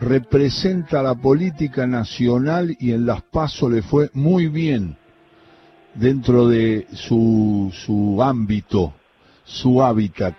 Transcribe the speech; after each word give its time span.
representa 0.00 1.02
la 1.02 1.14
política 1.14 1.86
nacional 1.86 2.76
y 2.78 2.92
en 2.92 3.06
las 3.06 3.22
PASO 3.22 3.68
le 3.68 3.82
fue 3.82 4.10
muy 4.14 4.48
bien 4.48 4.96
dentro 5.94 6.46
de 6.48 6.86
su, 6.92 7.72
su 7.72 8.22
ámbito, 8.22 8.94
su 9.44 9.82
hábitat. 9.82 10.34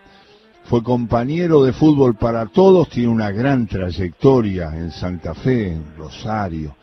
Fue 0.66 0.84
compañero 0.84 1.64
de 1.64 1.74
fútbol 1.74 2.16
para 2.16 2.46
todos, 2.46 2.90
tiene 2.90 3.10
una 3.10 3.32
gran 3.32 3.68
trayectoria 3.68 4.72
en 4.76 4.92
Santa 4.92 5.34
Fe, 5.34 5.74
en 5.74 5.96
Rosario. 5.98 6.76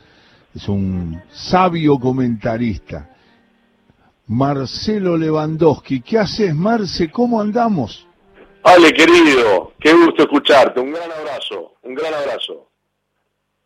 Es 0.55 0.69
un 0.69 1.21
sabio 1.31 1.99
comentarista. 1.99 3.11
Marcelo 4.27 5.17
Lewandowski, 5.17 6.01
¿qué 6.01 6.19
haces, 6.19 6.53
Marce? 6.55 7.11
¿Cómo 7.11 7.41
andamos? 7.41 8.07
Ale, 8.65 8.93
querido, 8.93 9.73
qué 9.87 9.95
gusto 9.95 10.23
escucharte. 10.25 10.81
Un 10.81 10.91
gran 10.91 11.11
abrazo, 11.13 11.75
un 11.85 11.95
gran 11.95 12.13
abrazo. 12.13 12.71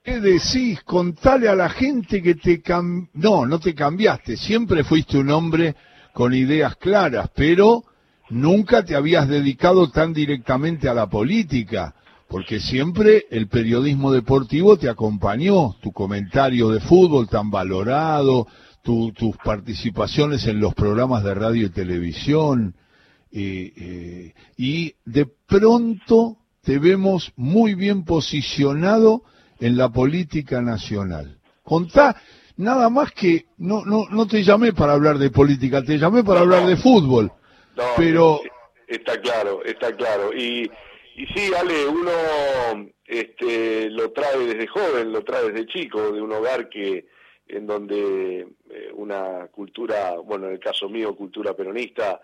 ¿Qué 0.02 0.20
decís? 0.20 0.83
Contale 0.83 1.48
a 1.48 1.55
la 1.55 1.70
gente 1.70 2.23
que 2.23 2.34
te 2.34 2.61
cam... 2.61 3.09
No, 3.15 3.47
no 3.47 3.59
te 3.59 3.74
cambiaste. 3.74 4.37
Siempre 4.37 4.84
fuiste 4.84 5.19
un 5.19 5.30
hombre 5.30 5.75
con 6.12 6.34
ideas 6.34 6.77
claras, 6.77 7.30
pero 7.34 7.84
nunca 8.28 8.84
te 8.84 8.97
habías 8.97 9.28
dedicado 9.28 9.91
tan 9.91 10.12
directamente 10.12 10.88
a 10.88 10.95
la 10.95 11.09
política, 11.09 11.95
porque 12.28 12.61
siempre 12.61 13.25
el 13.30 13.48
periodismo 13.48 14.12
deportivo 14.12 14.77
te 14.77 14.89
acompañó, 14.89 15.77
tu 15.83 15.92
comentario 15.92 16.69
de 16.69 16.80
fútbol 16.80 17.28
tan 17.28 17.50
valorado, 17.50 18.47
tus 18.83 19.37
participaciones 19.45 20.47
en 20.47 20.61
los 20.61 20.75
programas 20.75 21.25
de 21.25 21.34
radio 21.34 21.66
y 21.66 21.70
televisión, 21.70 22.75
eh, 23.33 23.73
eh, 23.77 24.34
y 24.57 24.95
de 25.05 25.27
pronto 25.47 26.39
te 26.62 26.79
vemos 26.79 27.33
muy 27.37 27.75
bien 27.75 28.05
posicionado 28.05 29.23
en 29.61 29.77
la 29.77 29.89
política 29.91 30.61
nacional. 30.61 31.39
Contá, 31.62 32.20
nada 32.56 32.89
más 32.91 33.12
que, 33.12 33.47
no, 33.58 33.84
no, 33.84 34.06
no 34.11 34.27
te 34.27 34.42
llamé 34.42 34.73
para 34.73 34.95
hablar 34.95 35.19
de 35.19 35.31
política, 35.31 35.83
te 35.83 35.98
llamé 35.98 36.25
para 36.25 36.41
hablar 36.41 36.67
de 36.67 36.77
fútbol. 36.77 37.33
No, 37.77 37.84
pero... 37.97 38.41
Está 38.86 39.20
claro, 39.20 39.62
está 39.64 39.95
claro. 39.95 40.33
Y, 40.34 40.69
y 41.17 41.27
sí, 41.27 41.53
Ale, 41.56 41.86
uno 41.86 42.91
este, 43.06 43.89
lo 43.91 44.11
trae 44.11 44.39
desde 44.39 44.67
joven, 44.67 45.12
lo 45.12 45.23
trae 45.23 45.51
desde 45.51 45.67
chico, 45.67 46.12
de 46.12 46.20
un 46.20 46.33
hogar 46.33 46.69
que 46.69 47.06
en 47.47 47.67
donde 47.67 48.47
eh, 48.70 48.91
una 48.95 49.48
cultura, 49.48 50.17
bueno, 50.19 50.47
en 50.47 50.55
el 50.55 50.61
caso 50.61 50.89
mío, 50.89 51.17
cultura 51.17 51.55
peronista, 51.55 52.20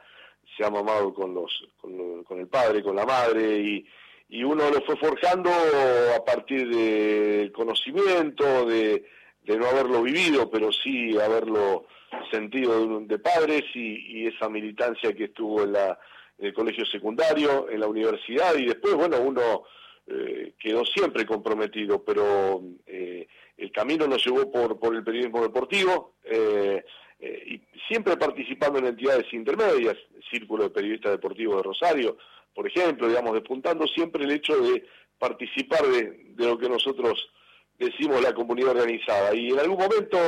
se 0.57 0.65
ha 0.65 0.71
mamado 0.71 1.15
con, 1.15 1.35
los, 1.35 1.67
con, 1.81 2.39
el 2.39 2.49
padre, 2.49 2.83
con 2.83 2.97
la 2.97 3.07
madre, 3.07 3.59
y, 3.59 3.87
y 4.29 4.45
uno 4.45 4.71
lo 4.71 4.81
fue 4.83 4.97
forjando 4.97 5.51
a 5.51 6.25
partir 6.25 6.69
del 6.69 7.53
conocimiento, 7.53 8.67
de, 8.67 9.05
de 9.45 9.57
no 9.57 9.67
haberlo 9.67 10.03
vivido, 10.03 10.51
pero 10.51 10.73
sí 10.73 11.19
haberlo 11.19 11.87
sentido 12.31 13.01
de, 13.01 13.19
padres 13.19 13.65
y, 13.75 14.27
esa 14.27 14.49
militancia 14.49 15.13
que 15.15 15.25
estuvo 15.25 15.63
en, 15.63 15.73
la, 15.73 15.99
el 16.39 16.53
colegio 16.53 16.85
secundario, 16.87 17.69
en 17.71 17.81
la 17.81 17.87
universidad 17.87 18.55
y 18.57 18.67
después, 18.67 18.95
bueno, 18.95 19.21
uno 19.21 19.65
eh, 20.07 20.55
quedó 20.59 20.85
siempre 20.85 21.25
comprometido, 21.25 22.03
pero 22.03 22.63
eh, 22.87 23.27
el 23.57 23.73
camino 23.73 24.07
nos 24.07 24.25
llevó 24.25 24.51
por, 24.51 24.79
por 24.79 24.95
el 24.95 25.05
periodismo 25.05 25.43
deportivo 25.43 26.15
eh, 26.25 26.85
y 27.19 27.61
siempre 27.89 28.17
participando 28.17 28.79
en 28.79 28.87
entidades 28.87 29.33
intermedias, 29.33 29.97
el 30.15 30.23
Círculo 30.31 30.65
de 30.65 30.71
Periodistas 30.71 31.13
Deportivos 31.13 31.57
de 31.57 31.63
Rosario, 31.63 32.19
por 32.55 32.67
ejemplo, 32.67 33.09
digamos, 33.09 33.35
despuntando 33.35 33.87
siempre 33.87 34.25
el 34.25 34.31
hecho 34.31 34.59
de 34.61 34.85
participar 35.19 35.83
de, 35.87 36.33
de 36.35 36.47
lo 36.47 36.59
que 36.59 36.69
nosotros 36.69 37.29
decimos 37.79 38.23
la 38.23 38.35
comunidad 38.35 38.77
organizada. 38.77 39.35
Y 39.35 39.51
en 39.51 39.59
algún 39.59 39.79
momento 39.79 40.19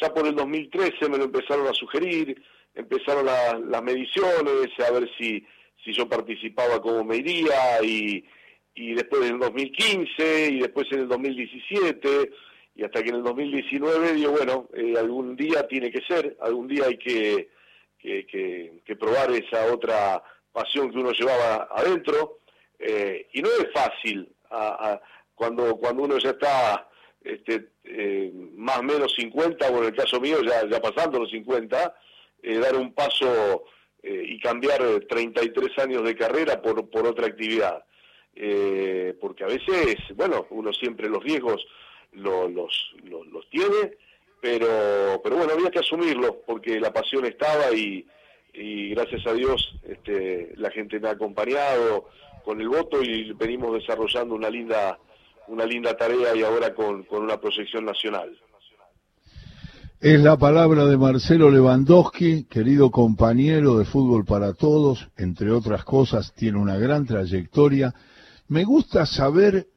ya 0.00 0.12
por 0.12 0.26
el 0.26 0.34
2013 0.34 1.08
me 1.08 1.18
lo 1.18 1.24
empezaron 1.24 1.66
a 1.66 1.74
sugerir, 1.74 2.42
empezaron 2.74 3.26
las 3.26 3.82
mediciones, 3.82 4.68
a 4.86 4.90
ver 4.92 5.10
si, 5.18 5.44
si 5.84 5.92
yo 5.92 6.08
participaba 6.08 6.80
como 6.80 7.04
me 7.04 7.16
iría, 7.16 7.82
y, 7.82 8.24
y 8.74 8.94
después 8.94 9.22
en 9.22 9.34
el 9.34 9.40
2015, 9.40 10.48
y 10.50 10.60
después 10.60 10.86
en 10.92 11.00
el 11.00 11.08
2017, 11.08 12.30
y 12.76 12.84
hasta 12.84 13.02
que 13.02 13.08
en 13.08 13.16
el 13.16 13.22
2019 13.22 14.12
digo, 14.12 14.32
bueno, 14.32 14.68
eh, 14.74 14.94
algún 14.98 15.34
día 15.34 15.66
tiene 15.66 15.90
que 15.90 16.02
ser, 16.02 16.36
algún 16.40 16.68
día 16.68 16.84
hay 16.86 16.98
que, 16.98 17.48
que, 17.98 18.96
probar 18.98 19.30
esa 19.32 19.72
otra 19.72 20.22
pasión 20.52 20.90
que 20.90 20.98
uno 20.98 21.12
llevaba 21.12 21.68
adentro, 21.70 22.40
eh, 22.78 23.28
y 23.32 23.40
no 23.40 23.48
es 23.48 23.68
fácil 23.72 24.28
cuando, 25.34 25.76
cuando 25.76 26.02
uno 26.02 26.18
ya 26.18 26.30
está 26.30 26.88
este, 27.22 27.70
eh, 27.84 28.30
más 28.56 28.78
o 28.78 28.82
menos 28.82 29.14
50, 29.14 29.70
o 29.70 29.78
en 29.78 29.84
el 29.84 29.94
caso 29.94 30.20
mío 30.20 30.38
ya, 30.42 30.68
ya 30.68 30.80
pasando 30.80 31.18
los 31.18 31.30
50, 31.30 31.94
eh, 32.42 32.58
dar 32.58 32.76
un 32.76 32.92
paso 32.92 33.64
y 34.08 34.38
cambiar 34.38 34.80
33 35.08 35.78
años 35.80 36.04
de 36.04 36.14
carrera 36.14 36.62
por, 36.62 36.88
por 36.88 37.08
otra 37.08 37.26
actividad. 37.26 37.84
porque 39.20 39.42
a 39.42 39.48
veces, 39.48 39.96
bueno, 40.14 40.46
uno 40.50 40.72
siempre 40.72 41.08
los 41.08 41.24
riesgos 41.24 41.66
los, 42.16 42.94
los, 43.04 43.48
tiene, 43.50 43.92
pero, 44.40 45.20
pero 45.22 45.36
bueno, 45.36 45.52
había 45.52 45.70
que 45.70 45.78
asumirlo 45.78 46.42
porque 46.46 46.80
la 46.80 46.92
pasión 46.92 47.24
estaba 47.24 47.72
y, 47.72 48.06
y 48.52 48.90
gracias 48.90 49.26
a 49.26 49.32
Dios 49.32 49.74
este, 49.86 50.52
la 50.56 50.70
gente 50.70 50.98
me 50.98 51.08
ha 51.08 51.12
acompañado 51.12 52.08
con 52.44 52.60
el 52.60 52.68
voto 52.68 53.02
y 53.02 53.32
venimos 53.32 53.74
desarrollando 53.74 54.34
una 54.34 54.50
linda 54.50 54.98
una 55.48 55.64
linda 55.64 55.96
tarea 55.96 56.34
y 56.34 56.42
ahora 56.42 56.74
con, 56.74 57.04
con 57.04 57.22
una 57.22 57.40
proyección 57.40 57.84
nacional. 57.84 58.36
Es 60.00 60.20
la 60.20 60.36
palabra 60.36 60.84
de 60.84 60.98
Marcelo 60.98 61.50
Lewandowski, 61.50 62.44
querido 62.44 62.90
compañero 62.90 63.78
de 63.78 63.84
Fútbol 63.84 64.24
para 64.24 64.52
Todos, 64.52 65.08
entre 65.16 65.50
otras 65.50 65.84
cosas, 65.84 66.34
tiene 66.34 66.58
una 66.58 66.76
gran 66.76 67.06
trayectoria. 67.06 67.94
Me 68.48 68.64
gusta 68.64 69.06
saber 69.06 69.68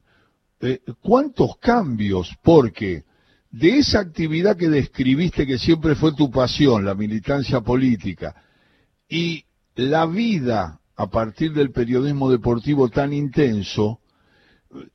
eh, 0.60 0.80
cuántos 1.00 1.56
cambios, 1.58 2.34
porque 2.42 3.04
de 3.50 3.78
esa 3.78 4.00
actividad 4.00 4.56
que 4.56 4.68
describiste 4.68 5.46
que 5.46 5.58
siempre 5.58 5.94
fue 5.94 6.14
tu 6.14 6.30
pasión, 6.30 6.84
la 6.84 6.94
militancia 6.94 7.60
política, 7.60 8.34
y 9.08 9.44
la 9.74 10.06
vida 10.06 10.80
a 10.96 11.08
partir 11.08 11.52
del 11.52 11.72
periodismo 11.72 12.30
deportivo 12.30 12.88
tan 12.88 13.12
intenso, 13.12 14.00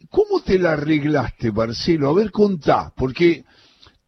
¿Cómo 0.09 0.41
te 0.41 0.57
la 0.57 0.73
arreglaste, 0.73 1.51
Marcelo? 1.51 2.09
A 2.09 2.13
ver, 2.13 2.31
contá, 2.31 2.93
porque 2.95 3.43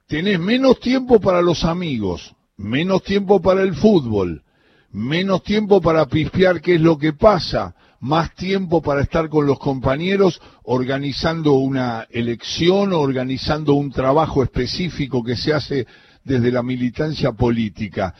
tenés 0.07 0.39
menos 0.39 0.79
tiempo 0.79 1.19
para 1.19 1.41
los 1.41 1.65
amigos, 1.65 2.33
menos 2.55 3.03
tiempo 3.03 3.41
para 3.41 3.63
el 3.63 3.75
fútbol, 3.75 4.43
menos 4.91 5.43
tiempo 5.43 5.81
para 5.81 6.05
pispear 6.05 6.61
qué 6.61 6.75
es 6.75 6.81
lo 6.81 6.97
que 6.97 7.11
pasa, 7.11 7.75
más 7.99 8.33
tiempo 8.35 8.81
para 8.81 9.01
estar 9.01 9.29
con 9.29 9.47
los 9.47 9.59
compañeros 9.59 10.41
organizando 10.63 11.53
una 11.53 12.07
elección 12.09 12.93
organizando 12.93 13.73
un 13.73 13.91
trabajo 13.91 14.43
específico 14.43 15.23
que 15.23 15.35
se 15.35 15.53
hace 15.53 15.87
desde 16.23 16.51
la 16.51 16.63
militancia 16.63 17.31
política. 17.31 18.13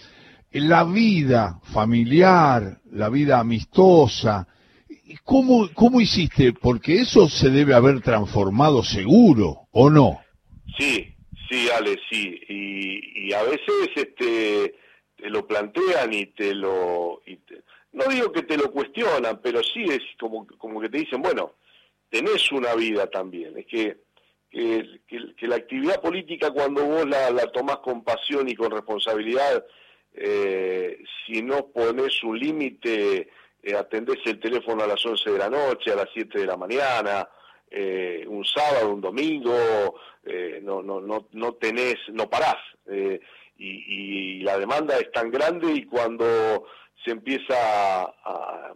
La 0.51 0.83
vida 0.83 1.59
familiar, 1.73 2.79
la 2.91 3.09
vida 3.09 3.39
amistosa, 3.39 4.47
¿Cómo, 5.23 5.69
¿Cómo 5.73 6.01
hiciste? 6.01 6.53
Porque 6.53 6.95
eso 7.01 7.29
se 7.29 7.49
debe 7.49 7.73
haber 7.73 8.01
transformado 8.01 8.83
seguro, 8.83 9.67
¿o 9.71 9.89
no? 9.89 10.19
Sí, 10.77 11.15
sí, 11.49 11.69
Ale, 11.69 11.97
sí. 12.09 12.39
Y, 12.49 13.33
a 13.33 13.44
veces 13.44 13.89
este, 13.95 14.75
te 15.15 15.29
lo 15.29 15.45
plantean 15.45 16.13
y 16.13 16.27
te 16.27 16.53
lo... 16.55 17.21
no 17.94 18.06
digo 18.06 18.31
que 18.31 18.44
te 18.44 18.58
lo 18.58 18.72
cuestionan, 18.72 19.40
pero 19.42 19.64
sí 19.64 19.84
es 19.84 20.02
como, 20.20 20.46
como 20.58 20.81
que 20.81 20.90
te 20.90 21.00
dicen, 21.00 21.22
bueno, 21.22 21.53
tenés 22.09 22.52
una 22.52 22.75
vida 22.75 23.08
también. 23.08 23.58
Es 23.58 23.66
que, 23.66 23.98
que, 24.50 25.48
la 25.48 25.56
actividad 25.56 26.01
política 26.01 26.51
cuando 26.51 26.86
vos 26.86 27.07
la, 27.07 27.31
la 27.31 27.51
tomás 27.51 27.78
con 27.78 28.04
pasión 28.04 28.50
y 28.50 28.56
con 28.56 28.72
responsabilidad, 28.72 29.66
eh, 30.13 31.04
si 31.25 31.42
no 31.42 31.68
pones 31.68 32.24
un 32.24 32.39
límite 32.39 33.30
eh, 33.63 33.75
atendés 33.75 34.19
el 34.25 34.40
teléfono 34.40 34.83
a 34.83 34.88
las 34.88 35.06
11 35.06 35.31
de 35.31 35.38
la 35.38 35.50
noche, 35.50 35.92
a 35.92 35.95
las 35.95 36.10
7 36.13 36.40
de 36.40 36.45
la 36.45 36.57
mañana, 36.57 37.28
eh, 37.69 38.24
un 38.28 38.45
sábado, 38.45 38.94
un 38.94 39.01
domingo, 39.01 40.00
eh, 40.24 40.60
no, 40.63 40.81
no, 40.81 41.01
no, 41.01 41.28
no 41.33 41.54
tenés, 41.56 41.98
no 42.10 42.30
parás. 42.30 42.57
Eh, 42.86 43.19
y, 43.57 44.40
la 44.40 44.57
demanda 44.57 44.98
es 44.98 45.12
tan 45.12 45.30
grande 45.31 45.74
y 45.74 45.86
cuando 45.86 46.66
empieza 47.12 47.56
a, 48.04 48.13
a, 48.24 48.74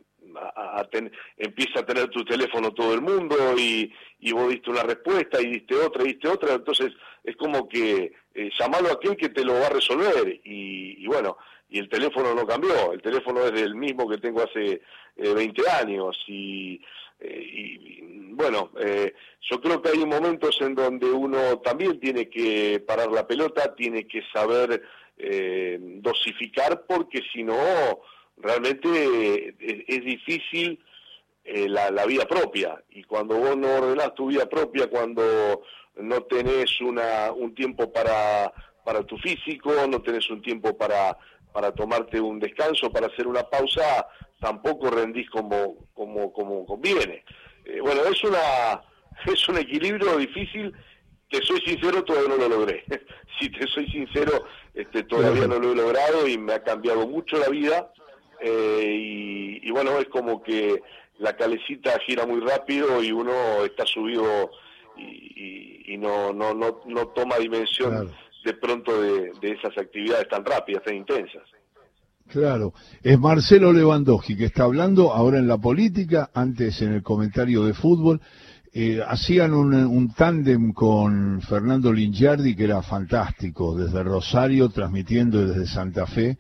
empieza 1.38 1.80
a 1.80 1.86
tener 1.86 2.08
tu 2.10 2.24
teléfono 2.24 2.74
todo 2.74 2.94
el 2.94 3.02
mundo 3.02 3.36
y, 3.58 3.92
y 4.20 4.32
vos 4.32 4.50
diste 4.50 4.70
una 4.70 4.84
respuesta 4.84 5.42
y 5.42 5.48
diste 5.48 5.76
otra 5.76 6.04
y 6.04 6.08
diste 6.08 6.28
otra, 6.28 6.54
entonces 6.54 6.92
es 7.24 7.36
como 7.36 7.68
que 7.68 8.14
eh, 8.34 8.50
llamalo 8.60 8.90
a 8.90 8.94
aquel 8.94 9.16
que 9.18 9.30
te 9.30 9.44
lo 9.44 9.54
va 9.54 9.68
a 9.68 9.72
resolver. 9.72 10.40
Y, 10.44 11.04
y 11.04 11.08
bueno, 11.08 11.38
y 11.70 11.80
el 11.80 11.90
teléfono 11.90 12.34
no 12.34 12.46
cambió, 12.46 12.94
el 12.94 13.02
teléfono 13.02 13.44
es 13.46 13.62
el 13.62 13.76
mismo 13.76 14.10
que 14.10 14.18
tengo 14.18 14.42
hace 14.42 14.82
20 15.18 15.62
eh, 15.62 15.66
años. 15.82 16.18
Y 16.28 16.82
y, 17.24 18.34
bueno, 18.34 18.72
yo 19.42 19.62
creo 19.62 19.80
que 19.80 19.90
hay 19.90 20.04
momentos 20.08 20.58
en 20.60 20.74
donde 20.74 21.06
uno 21.06 21.60
también 21.60 22.00
tiene 22.00 22.28
que 22.28 22.80
parar 22.80 23.12
la 23.12 23.28
pelota, 23.28 23.76
tiene 23.76 24.08
que 24.08 24.24
saber 24.34 24.82
dosificar, 26.02 26.84
porque 26.88 27.22
si 27.32 27.44
no, 27.44 27.54
realmente 28.38 29.56
es, 29.60 30.06
difícil 30.06 30.80
la, 31.46 31.92
la, 31.92 32.06
vida 32.06 32.26
propia. 32.26 32.82
Y 32.90 33.04
cuando 33.04 33.38
vos 33.38 33.58
no 33.58 33.76
ordenás 33.76 34.14
tu 34.16 34.28
vida 34.28 34.48
propia, 34.48 34.88
cuando 34.88 35.62
no 35.96 36.24
tenés 36.24 36.80
una, 36.82 37.32
un 37.32 37.54
tiempo 37.54 37.92
para, 37.92 38.52
para 38.84 39.04
tu 39.04 39.18
físico, 39.18 39.72
no 39.88 40.02
tenés 40.02 40.30
un 40.30 40.42
tiempo 40.42 40.78
para, 40.78 41.18
para 41.54 41.72
tomarte 41.74 42.20
un 42.20 42.40
descanso, 42.40 42.92
para 42.92 43.08
hacer 43.08 43.28
una 43.28 43.44
pausa, 43.44 44.08
tampoco 44.40 44.90
rendís 44.90 45.30
como, 45.30 45.88
como, 45.94 46.32
como 46.32 46.66
conviene. 46.66 47.24
Eh, 47.66 47.80
bueno, 47.82 48.02
es, 48.06 48.24
una, 48.24 48.82
es 49.32 49.48
un 49.50 49.58
equilibrio 49.58 50.18
difícil 50.18 50.74
te 51.30 51.42
soy 51.44 51.62
sincero, 51.62 52.04
todavía 52.04 52.36
no 52.36 52.36
lo 52.36 52.50
logré. 52.50 52.84
si 53.40 53.50
te 53.50 53.66
soy 53.68 53.90
sincero, 53.90 54.44
este, 54.74 55.04
todavía 55.04 55.48
no 55.48 55.60
lo 55.60 55.72
he 55.72 55.76
logrado 55.76 56.28
y 56.28 56.38
me 56.38 56.54
ha 56.54 56.62
cambiado 56.62 57.08
mucho 57.08 57.38
la 57.38 57.48
vida. 57.48 57.92
Eh, 58.42 59.60
y, 59.62 59.68
y, 59.68 59.72
bueno, 59.72 60.00
es 60.00 60.08
como 60.08 60.42
que 60.42 60.82
la 61.20 61.36
calecita 61.36 62.00
gira 62.06 62.26
muy 62.26 62.40
rápido 62.40 63.04
y 63.04 63.12
uno 63.12 63.64
está 63.64 63.86
subido 63.86 64.50
y, 64.98 65.98
no, 65.98 66.34
no, 66.34 66.54
no, 66.54 66.82
no 66.88 67.08
toma 67.10 67.38
dimensión 67.38 68.12
de 68.44 68.54
pronto 68.56 69.00
de, 69.02 69.32
esas 69.42 69.78
actividades 69.78 70.28
tan 70.30 70.44
rápidas, 70.44 70.84
tan 70.84 70.96
intensas. 70.96 71.44
Claro, 72.28 72.74
es 73.04 73.20
Marcelo 73.20 73.74
Lewandowski 73.74 74.38
que 74.38 74.46
está 74.46 74.64
hablando 74.64 75.12
ahora 75.12 75.38
en 75.38 75.48
la 75.48 75.58
política, 75.58 76.32
antes 76.34 76.82
en 76.82 76.94
el 76.94 77.04
comentario 77.04 77.66
de 77.66 77.74
fútbol. 77.74 78.22
Eh, 78.74 79.02
hacían 79.06 79.54
un, 79.54 79.74
un 79.76 80.14
tándem 80.14 80.72
con 80.72 81.42
Fernando 81.42 81.92
Lingiardi 81.92 82.56
que 82.56 82.64
era 82.64 82.82
fantástico, 82.82 83.76
desde 83.76 84.02
Rosario 84.02 84.70
transmitiendo 84.70 85.46
desde 85.46 85.68
Santa 85.68 86.08
Fe 86.08 86.38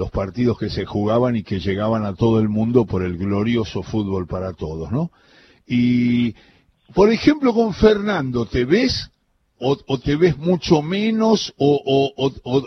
los 0.00 0.10
partidos 0.10 0.58
que 0.58 0.70
se 0.70 0.86
jugaban 0.86 1.36
y 1.36 1.42
que 1.42 1.60
llegaban 1.60 2.06
a 2.06 2.14
todo 2.14 2.40
el 2.40 2.48
mundo 2.48 2.86
por 2.86 3.02
el 3.02 3.18
glorioso 3.18 3.82
fútbol 3.82 4.26
para 4.26 4.54
todos, 4.54 4.90
¿no? 4.90 5.10
Y 5.66 6.34
por 6.94 7.12
ejemplo, 7.12 7.52
con 7.52 7.74
Fernando, 7.74 8.46
¿te 8.46 8.64
ves 8.64 9.10
o, 9.58 9.76
te 10.02 10.16
ves 10.16 10.38
mucho 10.38 10.80
menos 10.80 11.52
o, 11.58 12.14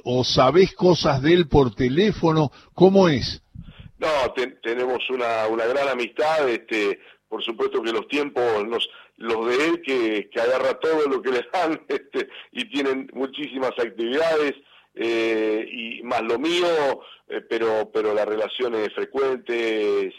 o, 0.06 0.24
sabes 0.24 0.76
cosas 0.76 1.24
de 1.24 1.34
él 1.34 1.48
por 1.48 1.74
teléfono? 1.74 2.52
¿Cómo 2.76 3.10
es? 3.10 3.42
No, 3.98 4.08
tenemos 4.62 5.00
una, 5.10 5.48
una 5.48 5.66
gran 5.66 5.88
amistad, 5.88 6.48
este, 6.48 7.00
por 7.28 7.44
supuesto 7.44 7.82
que 7.82 7.92
los 7.92 8.08
tiempos, 8.08 8.44
los, 8.68 8.88
los 9.18 9.48
de 9.48 9.66
él 9.66 9.82
que, 9.82 10.30
que 10.30 10.40
agarra 10.40 10.80
todo 10.80 11.08
lo 11.10 11.20
que 11.20 11.32
le 11.32 11.42
dan 11.52 11.82
este, 11.88 12.30
y 12.52 12.70
tienen 12.70 13.10
muchísimas 13.12 13.72
actividades. 13.72 14.54
Eh, 14.96 15.68
y 15.72 16.04
más 16.04 16.22
lo 16.22 16.38
mío, 16.38 17.02
eh, 17.28 17.42
pero 17.50 17.90
pero 17.92 18.14
la 18.14 18.26
relación 18.26 18.76
es 18.76 18.92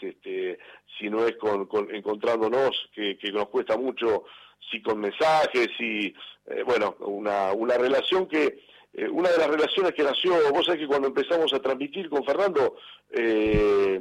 este, 0.01 0.57
si 0.97 1.09
no 1.09 1.25
es 1.25 1.35
con, 1.37 1.67
encontrándonos, 1.93 2.89
que, 2.93 3.17
nos 3.33 3.49
cuesta 3.49 3.77
mucho, 3.77 4.25
si 4.71 4.81
con 4.81 4.99
mensajes, 4.99 5.69
y 5.79 6.07
eh, 6.47 6.63
bueno, 6.65 6.95
una, 6.99 7.53
una 7.53 7.77
relación 7.77 8.27
que, 8.27 8.63
eh, 8.93 9.09
una 9.09 9.29
de 9.29 9.37
las 9.37 9.47
relaciones 9.47 9.93
que 9.93 10.03
nació, 10.03 10.33
vos 10.53 10.65
sabés 10.65 10.81
que 10.81 10.87
cuando 10.87 11.07
empezamos 11.07 11.53
a 11.53 11.59
transmitir 11.59 12.09
con 12.09 12.23
Fernando, 12.23 12.77
eh, 13.11 13.99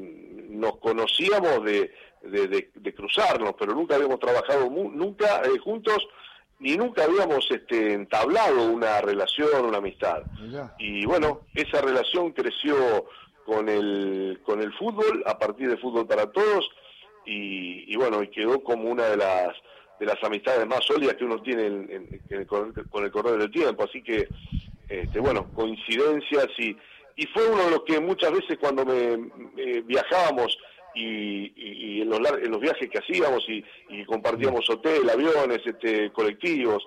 nos 0.51 0.79
conocíamos 0.79 1.65
de, 1.65 1.91
de, 2.23 2.95
cruzarnos, 2.95 3.55
pero 3.59 3.75
nunca 3.75 3.97
habíamos 3.97 4.21
trabajado 4.21 4.71
nunca 4.71 5.43
juntos, 5.63 6.07
ni 6.59 6.77
nunca 6.77 7.05
habíamos 7.05 7.47
este, 7.51 7.93
entablado 7.93 8.71
una 8.71 9.01
relación, 9.01 9.67
una 9.67 9.79
amistad. 9.79 10.23
Y 10.79 11.05
bueno, 11.05 11.43
esa 11.55 11.81
relación 11.81 12.33
creció 12.33 13.07
con 13.45 13.69
el, 13.69 14.41
con 14.45 14.61
el 14.63 14.73
fútbol, 14.75 15.23
a 15.27 15.39
partir 15.39 15.69
de 15.69 15.77
Fútbol 15.77 16.07
para 16.07 16.31
Todos, 16.31 16.71
y, 17.27 17.97
bueno, 17.97 18.23
y 18.23 18.29
quedó 18.29 18.63
como 18.63 18.91
una 18.91 19.05
de 19.05 19.17
las 19.17 19.55
de 19.99 20.07
las 20.07 20.23
amistades 20.25 20.67
más 20.67 20.85
sólidas 20.85 21.15
que 21.15 21.25
uno 21.25 21.41
tiene 21.41 21.87
con, 22.47 22.75
el 23.05 23.11
correr 23.13 23.39
del 23.39 23.51
tiempo, 23.51 23.85
así 23.85 24.03
que, 24.03 24.29
este, 24.89 25.21
bueno, 25.21 25.49
coincidencias 25.55 26.49
y, 26.59 26.77
y 27.15 27.27
fue 27.29 27.49
uno 27.49 27.65
de 27.65 27.71
los 27.71 27.85
que 27.85 28.01
muchas 28.01 28.33
veces 28.33 28.59
cuando 28.59 28.85
me, 28.85 29.17
viajábamos 29.83 30.59
y, 30.95 32.01
en, 32.03 32.09
los, 32.09 32.19
en, 32.19 32.51
los, 32.51 32.61
viajes 32.61 32.89
que 32.89 32.99
hacíamos 32.99 33.45
y, 33.49 34.05
compartíamos 34.05 34.69
hotel, 34.71 35.09
aviones, 35.11 35.61
este, 35.65 36.11
colectivos, 36.13 36.85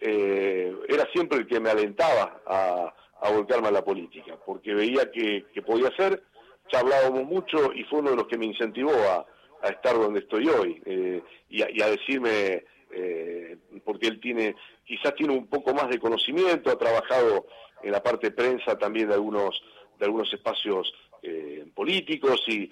eh, 0.00 0.74
era 0.88 1.08
siempre 1.12 1.38
el 1.38 1.46
que 1.46 1.60
me 1.60 1.70
alentaba 1.70 2.42
a, 2.46 2.94
a 3.20 3.30
volcarme 3.30 3.68
a 3.68 3.72
la 3.72 3.84
política, 3.84 4.38
porque 4.44 4.74
veía 4.74 5.10
que, 5.10 5.44
podía 5.64 5.90
ser, 5.96 6.22
ya 6.70 6.80
hablábamos 6.80 7.24
mucho 7.24 7.72
y 7.72 7.84
fue 7.84 8.00
uno 8.00 8.10
de 8.10 8.16
los 8.16 8.26
que 8.26 8.38
me 8.38 8.46
incentivó 8.46 8.92
a, 8.92 9.26
estar 9.70 9.96
donde 9.98 10.20
estoy 10.20 10.46
hoy 10.46 10.80
eh, 10.84 11.20
y, 11.48 11.82
a, 11.82 11.88
decirme, 11.88 12.62
eh, 12.92 13.56
porque 13.84 14.06
él 14.06 14.20
tiene, 14.20 14.54
quizás 14.84 15.12
tiene 15.16 15.32
un 15.32 15.48
poco 15.48 15.74
más 15.74 15.88
de 15.88 15.98
conocimiento, 15.98 16.70
ha 16.70 16.78
trabajado 16.78 17.46
en 17.82 17.90
la 17.90 18.00
parte 18.00 18.28
de 18.28 18.36
prensa 18.36 18.78
también 18.78 19.08
de 19.08 19.14
algunos, 19.14 19.60
de 19.98 20.04
algunos 20.04 20.32
espacios 20.32 20.94
eh, 21.22 21.66
políticos 21.74 22.44
y, 22.46 22.70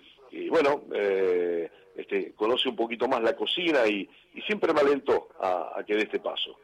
bueno, 0.51 0.85
este, 1.97 2.33
conoce 2.35 2.69
un 2.69 2.77
poquito 2.77 3.09
más 3.09 3.23
la 3.23 3.37
cocina 3.37 3.87
y, 3.87 4.09
siempre 4.47 4.73
me 4.73 4.81
alentó 4.81 5.29
a, 5.41 5.79
a 5.79 5.85
que 5.85 5.95
dé 5.95 6.03
este 6.03 6.19
paso 6.19 6.57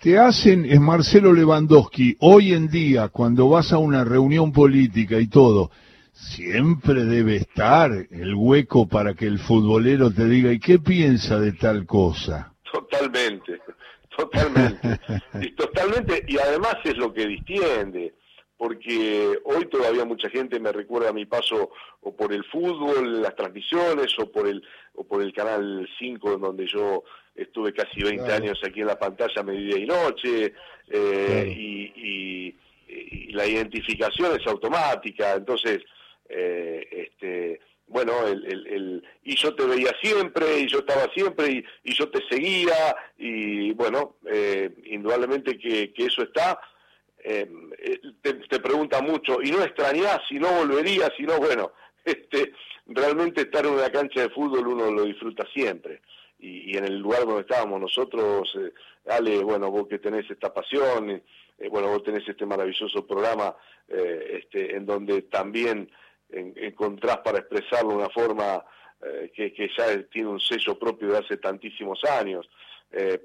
te 0.00 0.18
hacen, 0.18 0.64
es 0.64 0.80
Marcelo 0.80 1.30
Lewandowski, 1.34 2.16
hoy 2.20 2.54
en 2.54 2.68
día, 2.68 3.08
cuando 3.08 3.50
vas 3.50 3.70
a 3.70 3.76
una 3.76 4.02
reunión 4.02 4.50
política 4.50 5.20
y 5.20 5.26
todo, 5.26 5.70
siempre 6.12 7.04
debe 7.04 7.36
estar 7.36 7.90
el 8.10 8.34
hueco 8.34 8.88
para 8.88 9.12
que 9.12 9.26
el 9.26 9.38
futbolero 9.38 10.10
te 10.10 10.24
diga, 10.24 10.52
¿y 10.52 10.58
qué 10.58 10.78
piensa 10.78 11.38
de 11.38 11.52
tal 11.52 11.84
cosa? 11.84 12.54
Totalmente, 12.72 13.60
totalmente. 14.16 15.00
y 15.42 15.54
totalmente, 15.54 16.24
y 16.26 16.38
además 16.38 16.76
es 16.84 16.96
lo 16.96 17.12
que 17.12 17.26
distiende, 17.26 18.14
porque 18.60 19.38
hoy 19.44 19.64
todavía 19.70 20.04
mucha 20.04 20.28
gente 20.28 20.60
me 20.60 20.70
recuerda 20.70 21.08
a 21.08 21.14
mi 21.14 21.24
paso 21.24 21.70
o 22.02 22.14
por 22.14 22.30
el 22.30 22.44
fútbol, 22.44 23.22
las 23.22 23.34
transmisiones, 23.34 24.14
o 24.18 24.30
por 24.30 24.46
el, 24.46 24.62
o 24.96 25.02
por 25.02 25.22
el 25.22 25.32
Canal 25.32 25.88
5, 25.98 26.34
en 26.34 26.40
donde 26.42 26.66
yo 26.66 27.02
estuve 27.34 27.72
casi 27.72 28.02
20 28.02 28.30
años 28.30 28.60
aquí 28.62 28.82
en 28.82 28.88
la 28.88 28.98
pantalla 28.98 29.42
mediodía 29.42 29.78
y 29.78 29.86
noche, 29.86 30.52
eh, 30.90 31.54
y, 31.56 32.54
la 33.32 33.46
identificación 33.46 34.38
es 34.38 34.46
automática, 34.46 35.36
entonces, 35.36 35.78
eh, 36.28 36.86
este, 36.90 37.60
bueno, 37.86 38.26
el, 38.26 39.02
y 39.24 39.36
yo 39.36 39.54
te 39.54 39.64
veía 39.64 39.92
siempre, 40.02 40.60
y 40.60 40.66
yo 40.66 40.80
estaba 40.80 41.10
siempre, 41.14 41.64
y, 41.82 41.94
yo 41.94 42.10
te 42.10 42.20
seguía, 42.28 42.94
y 43.16 43.72
bueno, 43.72 44.16
eh, 44.30 44.68
indudablemente 44.84 45.58
que, 45.58 45.94
eso 45.96 46.24
está. 46.24 46.60
Te, 47.22 48.34
te 48.34 48.60
pregunta 48.60 49.02
mucho, 49.02 49.42
y 49.42 49.50
no 49.50 49.62
extrañás, 49.62 50.20
si 50.28 50.38
no 50.38 50.50
volverías, 50.52 51.10
si 51.16 51.24
no, 51.24 51.38
bueno, 51.38 51.72
este, 52.04 52.52
realmente 52.86 53.42
estar 53.42 53.64
en 53.64 53.72
una 53.72 53.90
cancha 53.90 54.22
de 54.22 54.30
fútbol 54.30 54.66
uno 54.66 54.90
lo 54.90 55.04
disfruta 55.04 55.46
siempre. 55.52 56.02
Y, 56.38 56.76
en 56.76 56.84
el 56.84 56.98
lugar 56.98 57.26
donde 57.26 57.42
estábamos 57.42 57.80
nosotros, 57.80 58.50
eh, 58.56 58.72
Ale, 59.10 59.44
bueno, 59.44 59.70
vos 59.70 59.86
que 59.88 59.98
tenés 59.98 60.30
esta 60.30 60.52
pasión, 60.52 61.10
eh, 61.10 61.68
bueno, 61.68 61.88
vos 61.88 62.02
tenés 62.02 62.26
este 62.26 62.46
maravilloso 62.46 63.06
programa 63.06 63.54
eh, 63.88 64.40
este, 64.40 64.74
en 64.74 64.86
donde 64.86 65.22
también 65.22 65.90
encontrás 66.30 67.18
para 67.18 67.38
expresarlo 67.38 67.90
una 67.90 68.08
forma 68.08 68.64
que, 69.34 69.52
que, 69.52 69.68
ya 69.76 70.00
tiene 70.12 70.28
un 70.28 70.38
sello 70.38 70.78
propio 70.78 71.08
de 71.08 71.18
hace 71.18 71.38
tantísimos 71.38 72.04
años, 72.04 72.48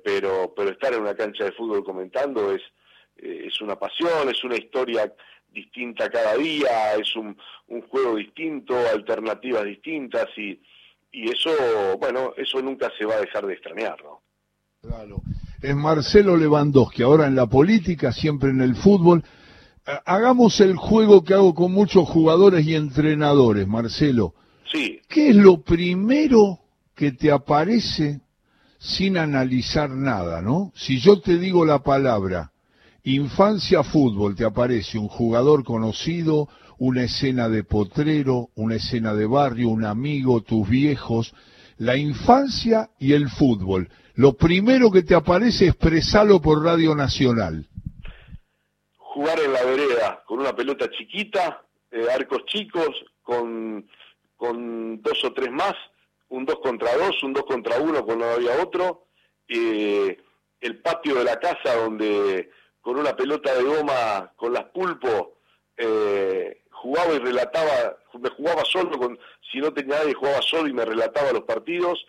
pero, 0.03 0.51
pero 0.55 0.71
estar 0.71 0.91
en 0.91 1.01
una 1.01 1.13
cancha 1.15 1.43
de 1.43 1.51
fútbol 1.51 1.83
comentando 1.83 2.51
es, 2.51 2.63
es 3.17 3.59
una 3.61 3.75
pasión, 3.75 4.29
es 4.29 4.43
una 4.43 4.57
historia 4.57 5.13
distinta 5.51 6.09
cada 6.09 6.35
día, 6.35 6.95
es 6.95 7.15
un, 7.15 7.37
un 7.67 7.81
juego 7.83 8.15
distinto, 8.15 8.75
alternativas 8.93 9.63
distintas 9.63 10.27
y 10.37 10.59
y 11.15 11.29
eso, 11.29 11.49
bueno, 11.97 12.33
eso 12.35 12.61
nunca 12.61 12.91
se 12.97 13.05
va 13.05 13.15
a 13.15 13.21
dejar 13.21 13.45
de 13.45 13.53
extrañar, 13.53 13.95
¿no? 14.03 14.21
Claro. 14.81 15.21
Es 15.61 15.73
Marcelo 15.73 16.35
Lewandowski, 16.35 17.03
ahora 17.03 17.25
en 17.25 17.35
la 17.35 17.47
política, 17.47 18.11
siempre 18.11 18.49
en 18.49 18.59
el 18.59 18.75
fútbol. 18.75 19.23
Hagamos 20.05 20.59
el 20.59 20.75
juego 20.75 21.23
que 21.23 21.33
hago 21.33 21.55
con 21.55 21.71
muchos 21.71 22.07
jugadores 22.09 22.67
y 22.67 22.75
entrenadores, 22.75 23.65
Marcelo. 23.65 24.33
Sí. 24.69 24.99
¿Qué 25.07 25.29
es 25.29 25.35
lo 25.37 25.61
primero 25.61 26.59
que 26.93 27.13
te 27.13 27.31
aparece 27.31 28.19
sin 28.77 29.17
analizar 29.17 29.89
nada, 29.91 30.41
no? 30.41 30.73
Si 30.75 30.99
yo 30.99 31.21
te 31.21 31.37
digo 31.37 31.65
la 31.65 31.81
palabra 31.81 32.51
infancia 33.05 33.83
fútbol, 33.83 34.35
te 34.35 34.45
aparece 34.45 34.97
un 34.97 35.07
jugador 35.07 35.63
conocido, 35.63 36.49
una 36.77 37.03
escena 37.03 37.47
de 37.49 37.63
potrero, 37.63 38.49
una 38.55 38.75
escena 38.75 39.13
de 39.13 39.25
barrio, 39.25 39.69
un 39.69 39.85
amigo, 39.85 40.41
tus 40.41 40.67
viejos, 40.67 41.33
la 41.77 41.95
infancia 41.95 42.89
y 42.99 43.13
el 43.13 43.29
fútbol. 43.29 43.89
Lo 44.15 44.33
primero 44.33 44.91
que 44.91 45.03
te 45.03 45.15
aparece, 45.15 45.67
expresalo 45.67 46.41
por 46.41 46.63
Radio 46.63 46.95
Nacional. 46.95 47.67
Jugar 48.97 49.39
en 49.39 49.53
la 49.53 49.63
vereda 49.63 50.23
con 50.25 50.39
una 50.39 50.55
pelota 50.55 50.89
chiquita, 50.89 51.61
eh, 51.91 52.07
arcos 52.13 52.45
chicos, 52.45 52.89
con, 53.21 53.87
con 54.35 55.01
dos 55.01 55.23
o 55.23 55.33
tres 55.33 55.51
más, 55.51 55.73
un 56.29 56.45
dos 56.45 56.59
contra 56.61 56.95
dos, 56.97 57.21
un 57.23 57.33
dos 57.33 57.45
contra 57.45 57.79
uno 57.79 58.03
cuando 58.03 58.25
había 58.25 58.61
otro, 58.61 59.07
eh, 59.47 60.17
el 60.59 60.81
patio 60.81 61.15
de 61.15 61.23
la 61.23 61.39
casa 61.39 61.75
donde 61.75 62.49
con 62.85 62.99
una 62.99 63.15
pelota 63.15 63.51
de 63.55 63.63
goma 63.63 64.31
con 64.35 64.53
las 64.53 64.65
pulpos 64.65 65.29
eh, 65.75 66.61
jugaba 66.69 67.15
y 67.15 67.17
relataba, 67.17 67.97
me 68.19 68.29
jugaba 68.29 68.63
solo, 68.63 68.99
con, 68.99 69.17
si 69.51 69.57
no 69.57 69.73
tenía 69.73 69.97
nadie 69.97 70.13
jugaba 70.13 70.39
solo 70.43 70.67
y 70.67 70.73
me 70.73 70.85
relataba 70.85 71.33
los 71.33 71.45
partidos, 71.45 72.05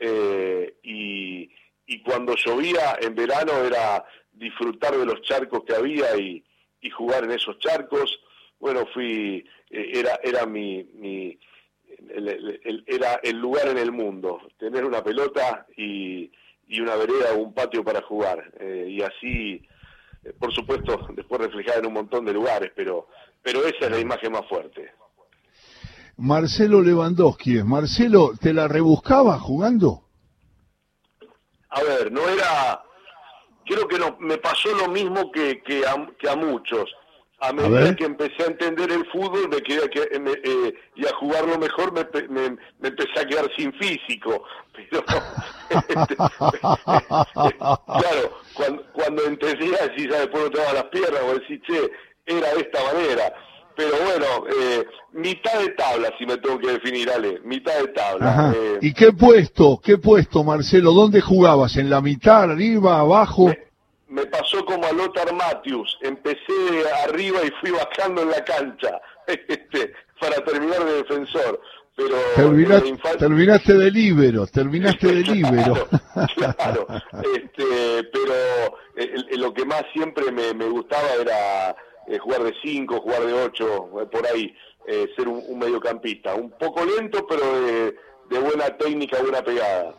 eh, 0.00 0.74
y, 0.82 1.48
cuando 2.04 2.34
llovía 2.34 2.98
en 3.00 3.14
verano 3.14 3.52
era 3.64 4.04
disfrutar 4.32 4.96
de 4.96 5.06
los 5.06 5.22
charcos 5.22 5.62
que 5.64 5.74
había 5.74 6.16
y, 6.16 6.42
y 6.80 6.90
jugar 6.90 7.24
en 7.24 7.32
esos 7.32 7.58
charcos. 7.58 8.18
Bueno, 8.58 8.86
fui, 8.92 9.44
eh, 9.70 9.92
era, 9.94 10.18
era 10.22 10.46
mi, 10.46 10.84
mi 10.94 11.38
el, 12.08 12.82
era 12.86 13.20
el 13.22 13.36
lugar 13.36 13.68
en 13.68 13.78
el 13.78 13.92
mundo, 13.92 14.40
tener 14.58 14.84
una 14.84 15.04
pelota 15.04 15.66
y, 15.76 16.32
y 16.66 16.80
una 16.80 16.96
vereda 16.96 17.34
o 17.34 17.38
un 17.38 17.54
patio 17.54 17.84
para 17.84 18.02
jugar. 18.02 18.52
Eh, 18.58 18.86
y 18.90 19.02
así, 19.02 19.66
por 20.38 20.52
supuesto, 20.52 21.08
después 21.14 21.40
reflejada 21.40 21.78
en 21.78 21.86
un 21.86 21.94
montón 21.94 22.24
de 22.24 22.32
lugares, 22.32 22.72
pero 22.74 23.08
pero 23.42 23.64
esa 23.66 23.86
es 23.86 23.90
la 23.90 23.98
imagen 23.98 24.32
más 24.32 24.46
fuerte. 24.48 24.92
Marcelo 26.16 26.82
Lewandowski, 26.82 27.62
Marcelo, 27.62 28.32
¿te 28.40 28.52
la 28.52 28.66
rebuscaba 28.66 29.38
jugando? 29.38 30.02
A 31.70 31.82
ver, 31.82 32.10
no 32.10 32.28
era, 32.28 32.82
creo 33.64 33.86
que 33.86 33.98
no, 33.98 34.16
me 34.18 34.38
pasó 34.38 34.74
lo 34.74 34.88
mismo 34.88 35.30
que, 35.30 35.62
que, 35.62 35.84
a, 35.86 36.36
muchos. 36.36 36.90
A 37.40 37.52
medida 37.52 37.94
que 37.94 38.04
empecé 38.04 38.42
a 38.42 38.46
entender 38.46 38.90
el 38.90 39.06
fútbol 39.10 39.48
me 39.48 39.62
quedé 39.62 39.88
que, 39.90 40.08
eh, 40.12 40.74
y 40.96 41.06
a 41.06 41.14
jugarlo 41.14 41.56
mejor 41.56 41.92
me, 41.92 42.04
me, 42.28 42.50
me, 42.80 42.88
empecé 42.88 43.20
a 43.20 43.24
quedar 43.24 43.48
sin 43.56 43.72
físico. 43.74 44.42
Pero, 44.74 45.04
este, 45.88 46.16
claro, 47.86 48.37
cuando, 48.58 48.84
cuando 48.92 49.24
entendía, 49.24 49.78
si 49.96 50.08
ya 50.08 50.18
después 50.18 50.44
no 50.44 50.50
te 50.50 50.58
las 50.58 50.84
piernas, 50.84 51.20
o 51.24 51.34
decís, 51.34 51.60
che, 51.66 51.90
era 52.26 52.54
de 52.54 52.60
esta 52.60 52.82
manera. 52.92 53.32
Pero 53.76 53.92
bueno, 53.92 54.26
eh, 54.60 54.84
mitad 55.12 55.60
de 55.60 55.68
tabla, 55.70 56.12
si 56.18 56.26
me 56.26 56.36
tengo 56.38 56.58
que 56.58 56.72
definir, 56.72 57.08
Ale, 57.10 57.40
mitad 57.44 57.78
de 57.78 57.88
tabla. 57.88 58.52
Eh. 58.54 58.78
¿Y 58.82 58.92
qué 58.92 59.12
puesto, 59.12 59.80
qué 59.82 59.98
puesto, 59.98 60.42
Marcelo? 60.42 60.92
¿Dónde 60.92 61.20
jugabas? 61.20 61.76
¿En 61.76 61.88
la 61.88 62.00
mitad, 62.00 62.50
arriba, 62.50 62.98
abajo? 62.98 63.54
Me, 64.08 64.26
pasó 64.26 64.64
como 64.64 64.84
a 64.84 64.92
Lothar 64.92 65.32
Matthews, 65.32 65.96
empecé 66.02 66.90
arriba 67.04 67.38
y 67.44 67.50
fui 67.60 67.70
bajando 67.70 68.22
en 68.22 68.30
la 68.30 68.44
cancha 68.44 69.00
este, 69.26 69.92
para 70.20 70.44
terminar 70.44 70.84
de 70.84 70.94
defensor. 70.94 71.60
Pero 71.98 72.14
terminaste, 73.18 73.74
de 73.74 73.90
libero, 73.90 74.46
terminaste 74.46 75.08
de 75.08 75.22
libero. 75.34 75.88
claro, 76.36 76.86
este, 77.34 78.08
pero 78.12 78.78
eh, 78.94 79.36
lo 79.36 79.52
que 79.52 79.64
más 79.64 79.82
siempre 79.92 80.30
me, 80.30 80.54
me 80.54 80.68
gustaba 80.68 81.08
era 81.20 81.74
eh, 82.08 82.18
jugar 82.18 82.42
de 82.42 82.54
5, 82.62 83.00
jugar 83.00 83.26
de 83.26 83.32
8, 83.34 84.00
eh, 84.00 84.06
por 84.10 84.26
ahí, 84.26 84.54
eh, 84.86 85.08
ser 85.14 85.28
un, 85.28 85.58
mediocampista. 85.58 86.34
Un 86.34 86.50
poco 86.50 86.82
lento, 86.84 87.26
pero 87.28 87.60
de, 87.60 87.94
buena 88.30 88.76
técnica, 88.78 89.20
buena 89.20 89.42
pegada. 89.42 89.94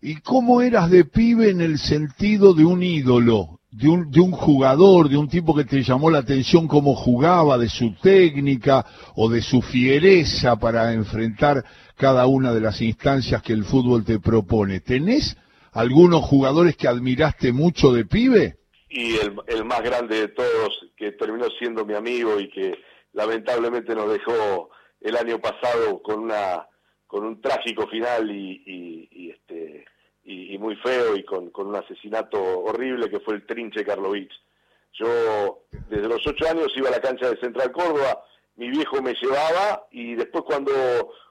¿Y 0.00 0.20
cómo 0.20 0.62
eras 0.62 0.90
de 0.90 1.04
pibe 1.04 1.50
en 1.50 1.60
el 1.60 1.78
sentido 1.78 2.54
de 2.54 2.64
un 2.64 2.82
ídolo, 2.82 3.60
de 3.72 3.88
un, 3.88 4.10
de 4.10 4.20
un 4.20 4.30
jugador, 4.30 5.08
de 5.08 5.16
un 5.16 5.28
tipo 5.28 5.54
que 5.54 5.64
te 5.64 5.82
llamó 5.82 6.10
la 6.10 6.18
atención 6.18 6.68
cómo 6.68 6.94
jugaba, 6.94 7.58
de 7.58 7.68
su 7.68 7.94
técnica 7.94 8.86
o 9.16 9.28
de 9.28 9.42
su 9.42 9.60
fiereza 9.62 10.56
para 10.56 10.92
enfrentar 10.92 11.64
cada 11.96 12.26
una 12.26 12.52
de 12.52 12.60
las 12.60 12.80
instancias 12.80 13.42
que 13.42 13.52
el 13.52 13.64
fútbol 13.64 14.04
te 14.04 14.20
propone? 14.20 14.80
¿Tenés 14.80 15.36
algunos 15.72 16.22
jugadores 16.22 16.76
que 16.76 16.86
admiraste 16.86 17.52
mucho 17.52 17.92
de 17.92 18.04
pibe? 18.04 18.56
y 18.92 19.16
el, 19.16 19.34
el, 19.46 19.64
más 19.64 19.82
grande 19.82 20.20
de 20.20 20.28
todos, 20.28 20.86
que 20.96 21.12
terminó 21.12 21.48
siendo 21.58 21.84
mi 21.86 21.94
amigo 21.94 22.38
y 22.38 22.50
que 22.50 22.78
lamentablemente 23.14 23.94
nos 23.94 24.12
dejó 24.12 24.70
el 25.00 25.16
año 25.16 25.40
pasado 25.40 26.02
con 26.02 26.20
una 26.20 26.68
con 27.06 27.24
un 27.24 27.40
trágico 27.40 27.86
final 27.88 28.30
y, 28.30 29.08
y, 29.10 29.30
este 29.30 29.84
y, 30.24 30.56
muy 30.58 30.76
feo 30.76 31.16
y 31.16 31.24
con, 31.24 31.50
con, 31.50 31.68
un 31.68 31.76
asesinato 31.76 32.40
horrible 32.40 33.10
que 33.10 33.20
fue 33.20 33.34
el 33.34 33.46
Trinche 33.46 33.84
Karlovich. 33.84 34.32
Yo 34.92 35.64
desde 35.88 36.08
los 36.08 36.26
ocho 36.26 36.48
años 36.48 36.72
iba 36.76 36.88
a 36.88 36.92
la 36.92 37.00
cancha 37.00 37.30
de 37.30 37.40
Central 37.40 37.72
Córdoba, 37.72 38.24
mi 38.56 38.70
viejo 38.70 39.00
me 39.02 39.14
llevaba 39.14 39.86
y 39.90 40.14
después 40.14 40.44
cuando 40.44 40.72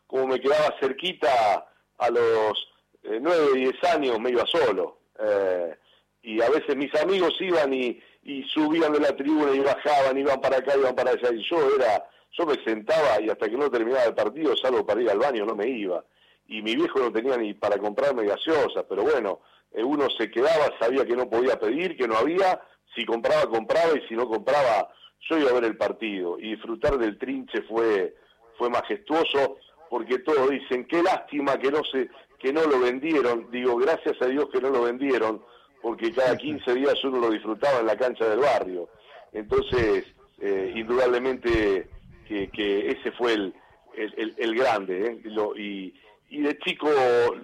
como 0.07 0.27
me 0.27 0.39
quedaba 0.39 0.75
cerquita 0.79 1.67
a 1.97 2.09
los 2.09 2.67
eh, 3.03 3.19
nueve, 3.21 3.53
diez 3.55 3.83
años 3.83 4.19
me 4.19 4.31
iba 4.31 4.45
solo. 4.45 4.97
Eh, 5.19 5.75
y 6.23 6.41
a 6.41 6.49
veces 6.49 6.75
mis 6.75 6.93
amigos 6.95 7.33
iban 7.39 7.73
y, 7.73 7.99
y 8.23 8.43
subían 8.43 8.93
de 8.93 8.99
la 8.99 9.15
tribuna 9.15 9.51
y 9.53 9.59
bajaban, 9.59 10.17
iban 10.17 10.41
para 10.41 10.57
acá, 10.57 10.73
iban 10.77 10.95
para 10.95 11.11
allá, 11.11 11.29
y 11.33 11.43
yo 11.49 11.57
era, 11.75 12.05
yo 12.31 12.45
me 12.45 12.55
sentaba 12.63 13.21
y 13.21 13.29
hasta 13.29 13.49
que 13.49 13.57
no 13.57 13.71
terminaba 13.71 14.05
el 14.05 14.13
partido, 14.13 14.55
salvo 14.55 14.85
para 14.85 15.01
ir 15.01 15.09
al 15.09 15.19
baño, 15.19 15.45
no 15.45 15.55
me 15.55 15.67
iba. 15.67 16.03
Y 16.51 16.61
mi 16.61 16.75
viejo 16.75 16.99
no 16.99 17.13
tenía 17.13 17.37
ni 17.37 17.53
para 17.53 17.77
comprarme 17.77 18.25
gaseosa, 18.25 18.85
pero 18.85 19.03
bueno, 19.03 19.39
eh, 19.71 19.85
uno 19.85 20.09
se 20.09 20.29
quedaba, 20.29 20.77
sabía 20.77 21.05
que 21.05 21.15
no 21.15 21.29
podía 21.29 21.57
pedir, 21.57 21.95
que 21.95 22.09
no 22.09 22.17
había, 22.17 22.61
si 22.93 23.05
compraba, 23.05 23.49
compraba, 23.49 23.97
y 23.97 24.05
si 24.09 24.15
no 24.15 24.27
compraba, 24.27 24.89
yo 25.29 25.37
iba 25.37 25.49
a 25.49 25.53
ver 25.53 25.63
el 25.63 25.77
partido. 25.77 26.37
Y 26.37 26.51
disfrutar 26.51 26.97
del 26.97 27.17
trinche 27.17 27.61
fue, 27.61 28.15
fue 28.57 28.69
majestuoso, 28.69 29.59
porque 29.89 30.19
todos 30.19 30.49
dicen, 30.49 30.85
qué 30.87 31.01
lástima 31.01 31.57
que 31.57 31.71
no 31.71 31.85
se, 31.85 32.09
que 32.37 32.51
no 32.51 32.65
lo 32.65 32.81
vendieron, 32.81 33.49
digo, 33.49 33.77
gracias 33.77 34.21
a 34.21 34.25
Dios 34.25 34.49
que 34.51 34.59
no 34.59 34.71
lo 34.71 34.81
vendieron, 34.81 35.41
porque 35.81 36.11
cada 36.11 36.35
15 36.35 36.73
días 36.73 37.01
uno 37.05 37.19
lo 37.19 37.29
disfrutaba 37.29 37.79
en 37.79 37.85
la 37.85 37.95
cancha 37.95 38.27
del 38.27 38.39
barrio. 38.39 38.89
Entonces, 39.31 40.03
eh, 40.41 40.73
indudablemente 40.75 41.87
que, 42.27 42.91
ese 42.91 43.13
fue 43.13 43.35
el, 43.35 43.53
el, 43.95 44.55
grande. 44.55 45.07
¿eh? 45.07 45.21
y, 45.57 45.93
y, 46.31 46.41
de 46.41 46.57
chico 46.59 46.89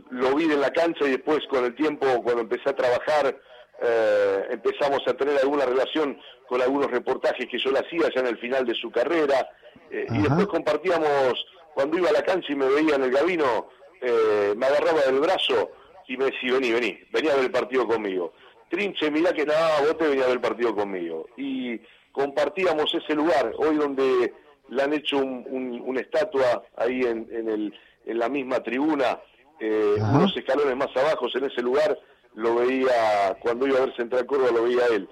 lo 0.10 0.36
vi 0.36 0.46
en 0.46 0.62
la 0.62 0.72
cancha 0.72 1.06
y 1.06 1.12
después 1.12 1.40
con 1.50 1.66
el 1.66 1.76
tiempo, 1.76 2.06
cuando 2.24 2.42
empecé 2.42 2.70
a 2.70 2.76
trabajar, 2.76 3.40
eh, 3.82 4.48
empezamos 4.50 5.02
a 5.08 5.14
tener 5.14 5.38
alguna 5.38 5.66
relación 5.66 6.20
con 6.48 6.62
algunos 6.62 6.90
reportajes 6.90 7.48
que 7.48 7.60
yo 7.60 7.72
le 7.72 7.80
hacía 7.80 8.10
ya 8.14 8.22
en 8.22 8.28
el 8.28 8.38
final 8.38 8.66
de 8.66 8.74
su 8.76 8.90
carrera. 8.90 9.50
y 9.92 10.18
después 10.18 10.48
compartíamos, 10.48 11.46
cuando 11.74 11.98
iba 11.98 12.10
a 12.10 12.14
la 12.14 12.24
cancha 12.24 12.52
y 12.52 12.56
me 12.56 12.68
veía 12.68 12.96
en 12.96 13.04
el 13.04 13.12
gabino, 13.12 13.70
me 14.02 14.66
agarraba 14.66 15.02
del 15.02 15.20
brazo 15.20 15.72
y 16.08 16.18
me 16.18 16.26
decía, 16.26 16.54
vení, 16.54 16.72
vení, 16.72 17.00
venía 17.12 17.34
a 17.34 17.36
ver 17.36 17.46
el 17.46 17.52
partido 17.52 17.88
conmigo. 17.88 18.34
Trinche, 18.70 19.12
mirá 19.12 19.34
que 19.34 19.46
nada, 19.46 19.82
vos 19.82 19.98
te 19.98 20.08
venía 20.08 20.24
a 20.24 20.28
ver 20.28 20.38
el 20.38 20.42
partido 20.42 20.76
conmigo. 20.76 21.28
Y 21.38 21.80
compartíamos 22.12 22.94
ese 22.94 23.14
lugar, 23.14 23.54
hoy 23.58 23.76
donde 23.76 24.34
le 24.70 24.84
han 24.84 24.94
hecho 24.94 25.18
una 25.18 26.02
estatua 26.02 26.64
ahí 26.76 27.02
en, 27.02 27.28
en, 27.32 27.50
el, 27.50 27.74
en 28.06 28.20
la 28.20 28.30
misma 28.30 28.62
tribuna, 28.62 29.20
eh, 29.60 29.96
unos 30.00 30.36
escalones 30.36 30.76
más 30.76 30.96
abajo, 30.96 31.28
en 31.34 31.46
ese 31.46 31.62
lugar, 31.62 31.98
lo 32.36 32.56
veía, 32.56 33.36
cuando 33.40 33.68
iba 33.68 33.78
a 33.78 33.86
ver 33.86 33.96
Central 33.96 34.26
Córdoba 34.26 34.52
lo 34.54 34.64
veía 34.64 34.86
él. 34.94 35.10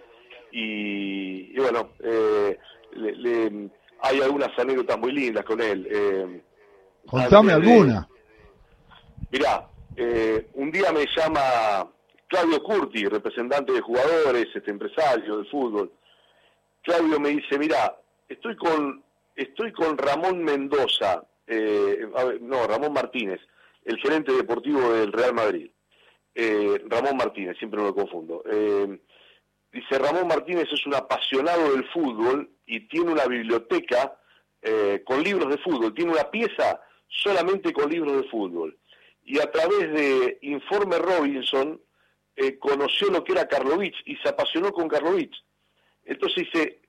Y, 0.51 1.57
bueno, 1.59 1.89
eh, 2.03 2.57
hay 4.01 4.21
algunas 4.21 4.57
anécdotas 4.57 4.97
muy 4.97 5.11
lindas 5.11 5.43
con 5.43 5.61
él. 5.61 5.87
Eh, 5.89 6.41
Contame 7.07 7.53
alguna. 7.53 8.07
Mirá, 9.31 9.67
eh, 9.97 10.47
un 10.53 10.71
día 10.71 10.91
me 10.91 11.05
llama 11.15 11.89
Claudio 12.27 12.61
Curti, 12.63 13.05
representante 13.05 13.73
de 13.73 13.81
jugadores, 13.81 14.47
este 14.53 14.71
empresario 14.71 15.37
del 15.37 15.47
fútbol. 15.47 15.91
Claudio 16.83 17.19
me 17.19 17.29
dice, 17.29 17.57
mira, 17.57 17.97
estoy 18.29 18.55
con, 18.55 19.03
estoy 19.35 19.71
con 19.71 19.97
Ramón 19.97 20.43
Mendoza, 20.43 21.23
eh, 21.47 22.07
no, 22.41 22.67
Ramón 22.67 22.93
Martínez, 22.93 23.39
el 23.83 23.97
gerente 23.99 24.31
deportivo 24.31 24.93
del 24.93 25.11
Real 25.11 25.33
Madrid. 25.33 25.69
Eh, 26.33 26.81
Ramón 26.87 27.17
Martínez, 27.17 27.57
siempre 27.57 27.79
no 27.79 27.87
lo 27.87 27.95
confundo. 27.95 28.43
dice, 29.71 29.99
Ramón 29.99 30.27
Martínez 30.27 30.67
es 30.71 30.85
un 30.85 30.95
apasionado 30.95 31.71
del 31.71 31.87
fútbol 31.89 32.49
y 32.65 32.87
tiene 32.87 33.11
una 33.11 33.25
biblioteca 33.25 34.17
con 35.03 35.23
libros 35.23 35.49
de 35.49 35.59
fútbol, 35.59 35.93
tiene 35.93 36.11
una 36.11 36.31
pieza 36.31 36.81
solamente 37.07 37.71
con 37.71 37.89
libros 37.89 38.17
de 38.17 38.29
fútbol 38.29 38.75
y 39.25 39.39
a 39.39 39.51
través 39.51 39.91
de 39.91 40.37
Informe 40.43 40.99
Robinson 40.99 41.81
eh, 42.35 42.59
conoció 42.59 43.09
lo 43.09 43.23
que 43.23 43.33
era 43.33 43.47
Karlovich 43.47 43.95
y 44.05 44.15
se 44.17 44.29
apasionó 44.29 44.71
con 44.71 44.87
Karlovich. 44.87 45.35
Entonces 46.05 46.45
dice, 46.45 46.81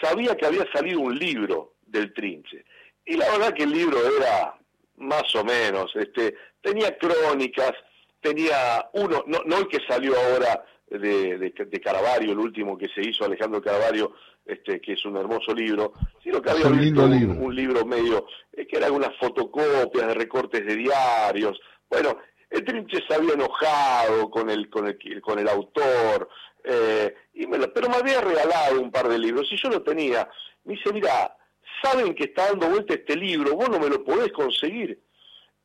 sabía 0.00 0.36
que 0.36 0.46
había 0.46 0.70
salido 0.72 1.00
un 1.00 1.18
libro 1.18 1.74
del 1.86 2.12
Trinche. 2.12 2.64
Y 3.04 3.16
la 3.16 3.30
verdad 3.30 3.54
que 3.54 3.64
el 3.64 3.70
libro 3.70 3.98
era 4.18 4.54
más 4.96 5.34
o 5.34 5.44
menos. 5.44 5.92
Este, 5.94 6.34
tenía 6.60 6.96
crónicas, 6.96 7.72
tenía 8.20 8.88
uno, 8.94 9.24
no, 9.26 9.40
no 9.44 9.58
el 9.58 9.68
que 9.68 9.80
salió 9.86 10.14
ahora 10.18 10.64
de, 10.88 11.38
de, 11.38 11.80
Caravario, 11.80 12.32
el 12.32 12.38
último 12.38 12.76
que 12.78 12.88
se 12.88 13.02
hizo, 13.02 13.24
Alejandro 13.24 13.60
Caravario, 13.60 14.12
este, 14.44 14.80
que 14.80 14.92
es 14.92 15.04
un 15.04 15.16
hermoso 15.16 15.54
libro, 15.54 15.92
sino 16.22 16.40
que 16.40 16.50
había 16.50 16.66
un, 16.66 16.80
libro. 16.80 17.04
un, 17.04 17.54
libro 17.54 17.84
medio, 17.84 18.26
eh, 18.52 18.66
que 18.66 18.76
era 18.76 18.86
algunas 18.86 19.16
fotocopias 19.18 20.06
de 20.06 20.14
recortes 20.14 20.64
de 20.64 20.76
diarios. 20.76 21.60
Bueno, 21.88 22.18
el 22.54 22.64
Trinche 22.64 23.02
se 23.06 23.14
había 23.14 23.34
enojado 23.34 24.30
con 24.30 24.48
el, 24.48 24.70
con 24.70 24.86
el, 24.86 25.20
con 25.20 25.38
el 25.38 25.48
autor, 25.48 26.28
eh, 26.62 27.14
y 27.34 27.46
me 27.46 27.58
pero 27.68 27.88
me 27.88 27.96
había 27.96 28.20
regalado 28.20 28.80
un 28.80 28.92
par 28.92 29.08
de 29.08 29.18
libros, 29.18 29.48
y 29.52 29.56
yo 29.56 29.68
lo 29.68 29.82
tenía. 29.82 30.28
Me 30.62 30.74
dice, 30.74 30.92
mira, 30.92 31.36
saben 31.82 32.14
que 32.14 32.24
está 32.24 32.46
dando 32.46 32.68
vuelta 32.68 32.94
este 32.94 33.16
libro, 33.16 33.56
vos 33.56 33.68
no 33.68 33.80
me 33.80 33.88
lo 33.88 34.04
podés 34.04 34.32
conseguir. 34.32 35.00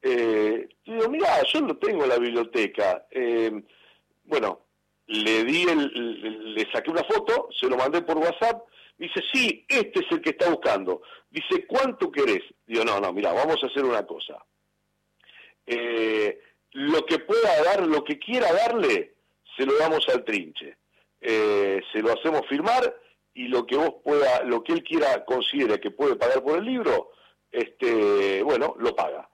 Eh, 0.01 0.67
digo, 0.83 1.09
mira, 1.09 1.43
yo 1.43 1.61
lo 1.61 1.77
tengo 1.77 2.03
en 2.03 2.09
la 2.09 2.17
biblioteca. 2.17 3.05
Eh, 3.11 3.51
bueno, 4.23 4.61
le 5.05 5.43
di 5.43 5.63
el, 5.63 6.53
le 6.55 6.71
saqué 6.71 6.89
una 6.89 7.03
foto, 7.03 7.49
se 7.51 7.67
lo 7.67 7.77
mandé 7.77 8.01
por 8.01 8.17
WhatsApp, 8.17 8.63
dice, 8.97 9.21
sí, 9.31 9.63
este 9.67 9.99
es 9.99 10.11
el 10.11 10.21
que 10.21 10.31
está 10.31 10.49
buscando. 10.49 11.03
Dice, 11.29 11.67
¿cuánto 11.67 12.11
querés? 12.11 12.43
Digo, 12.65 12.83
no, 12.83 12.99
no, 12.99 13.13
mira, 13.13 13.31
vamos 13.31 13.63
a 13.63 13.67
hacer 13.67 13.85
una 13.85 14.05
cosa. 14.07 14.43
Eh, 15.67 16.39
lo 16.73 17.05
que 17.05 17.19
pueda 17.19 17.63
dar, 17.63 17.85
lo 17.85 18.03
que 18.03 18.19
quiera 18.19 18.51
darle, 18.53 19.15
se 19.57 19.65
lo 19.65 19.77
damos 19.77 20.07
al 20.09 20.23
trinche. 20.23 20.77
Eh, 21.21 21.81
se 21.91 21.99
lo 21.99 22.13
hacemos 22.13 22.47
firmar 22.47 22.95
y 23.33 23.47
lo 23.47 23.65
que 23.65 23.75
vos 23.75 23.95
pueda, 24.03 24.43
lo 24.43 24.63
que 24.63 24.73
él 24.73 24.83
quiera, 24.83 25.25
considere 25.25 25.79
que 25.79 25.91
puede 25.91 26.15
pagar 26.15 26.43
por 26.43 26.57
el 26.57 26.65
libro, 26.65 27.11
este, 27.51 28.41
bueno, 28.43 28.75
lo 28.79 28.95
paga. 28.95 29.29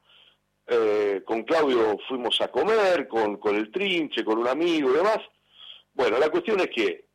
Eh, 0.68 1.22
con 1.26 1.44
Claudio 1.44 1.98
fuimos 2.08 2.42
a 2.42 2.48
comer, 2.48 3.08
con, 3.08 3.38
con 3.38 3.56
el 3.56 3.72
trinche, 3.72 4.26
con 4.26 4.40
un 4.40 4.48
amigo 4.48 4.90
y 4.92 4.96
demás, 4.96 5.20
bueno, 5.96 6.20
la 6.20 6.30
cuestión 6.30 6.60
es 6.60 6.70
que 6.70 7.06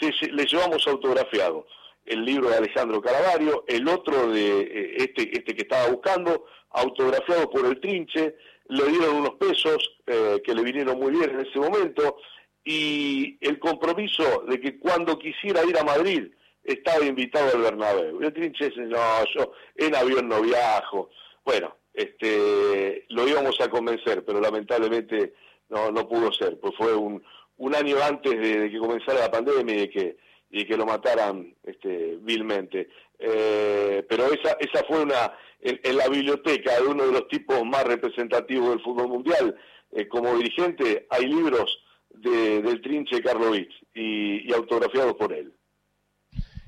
le 0.00 0.46
llevamos 0.46 0.86
autografiado 0.88 1.66
el 2.06 2.24
libro 2.24 2.48
de 2.48 2.56
Alejandro 2.56 3.02
Caravario, 3.02 3.64
el 3.68 3.86
otro 3.86 4.30
de 4.30 4.60
eh, 4.60 4.94
este, 4.96 5.36
este 5.36 5.54
que 5.54 5.62
estaba 5.62 5.88
buscando, 5.90 6.46
autografiado 6.70 7.50
por 7.50 7.66
el 7.66 7.80
Trinche, 7.80 8.36
le 8.68 8.84
dieron 8.86 9.16
unos 9.16 9.34
pesos 9.34 9.98
eh, 10.06 10.40
que 10.44 10.54
le 10.54 10.62
vinieron 10.62 10.98
muy 10.98 11.12
bien 11.12 11.30
en 11.30 11.46
ese 11.46 11.58
momento, 11.58 12.16
y 12.64 13.36
el 13.40 13.58
compromiso 13.58 14.44
de 14.48 14.60
que 14.60 14.78
cuando 14.78 15.18
quisiera 15.18 15.64
ir 15.64 15.76
a 15.78 15.84
Madrid 15.84 16.28
estaba 16.64 17.04
invitado 17.04 17.54
al 17.54 17.62
Bernabéu. 17.62 18.22
Y 18.22 18.24
el 18.24 18.32
Trinche 18.32 18.72
no, 18.76 19.24
yo 19.34 19.52
en 19.76 19.94
avión 19.94 20.28
no 20.28 20.40
viajo. 20.40 21.10
Bueno, 21.44 21.76
este, 21.92 23.04
lo 23.10 23.28
íbamos 23.28 23.60
a 23.60 23.68
convencer, 23.68 24.24
pero 24.24 24.40
lamentablemente 24.40 25.34
no, 25.68 25.90
no 25.90 26.08
pudo 26.08 26.32
ser, 26.32 26.58
pues 26.58 26.74
fue 26.76 26.94
un, 26.94 27.22
un 27.58 27.74
año 27.74 27.96
antes 28.02 28.32
de, 28.32 28.70
que 28.70 28.78
comenzara 28.78 29.20
la 29.20 29.30
pandemia 29.30 29.74
y 29.74 29.80
de 29.80 29.90
que, 29.90 30.16
y 30.54 30.64
que 30.66 30.76
lo 30.76 30.86
mataran 30.86 31.52
este, 31.64 32.16
vilmente. 32.22 32.88
Eh, 33.18 34.04
pero 34.08 34.26
esa, 34.32 34.56
esa 34.60 34.84
fue 34.86 35.02
una, 35.02 35.32
en, 35.60 35.96
la 35.96 36.08
biblioteca 36.08 36.80
de 36.80 36.86
uno 36.86 37.06
de 37.06 37.12
los 37.12 37.28
tipos 37.28 37.64
más 37.64 37.84
representativos 37.84 38.70
del 38.70 38.80
fútbol 38.80 39.08
mundial, 39.08 39.56
eh, 39.90 40.06
como 40.06 40.36
dirigente, 40.36 41.06
hay 41.10 41.26
libros 41.26 41.76
de, 42.10 42.62
del 42.62 42.80
Trinche 42.80 43.20
Karlovich 43.20 43.72
y, 43.94 44.48
y 44.48 44.52
autografiados 44.52 45.14
por 45.14 45.32
él. 45.32 45.52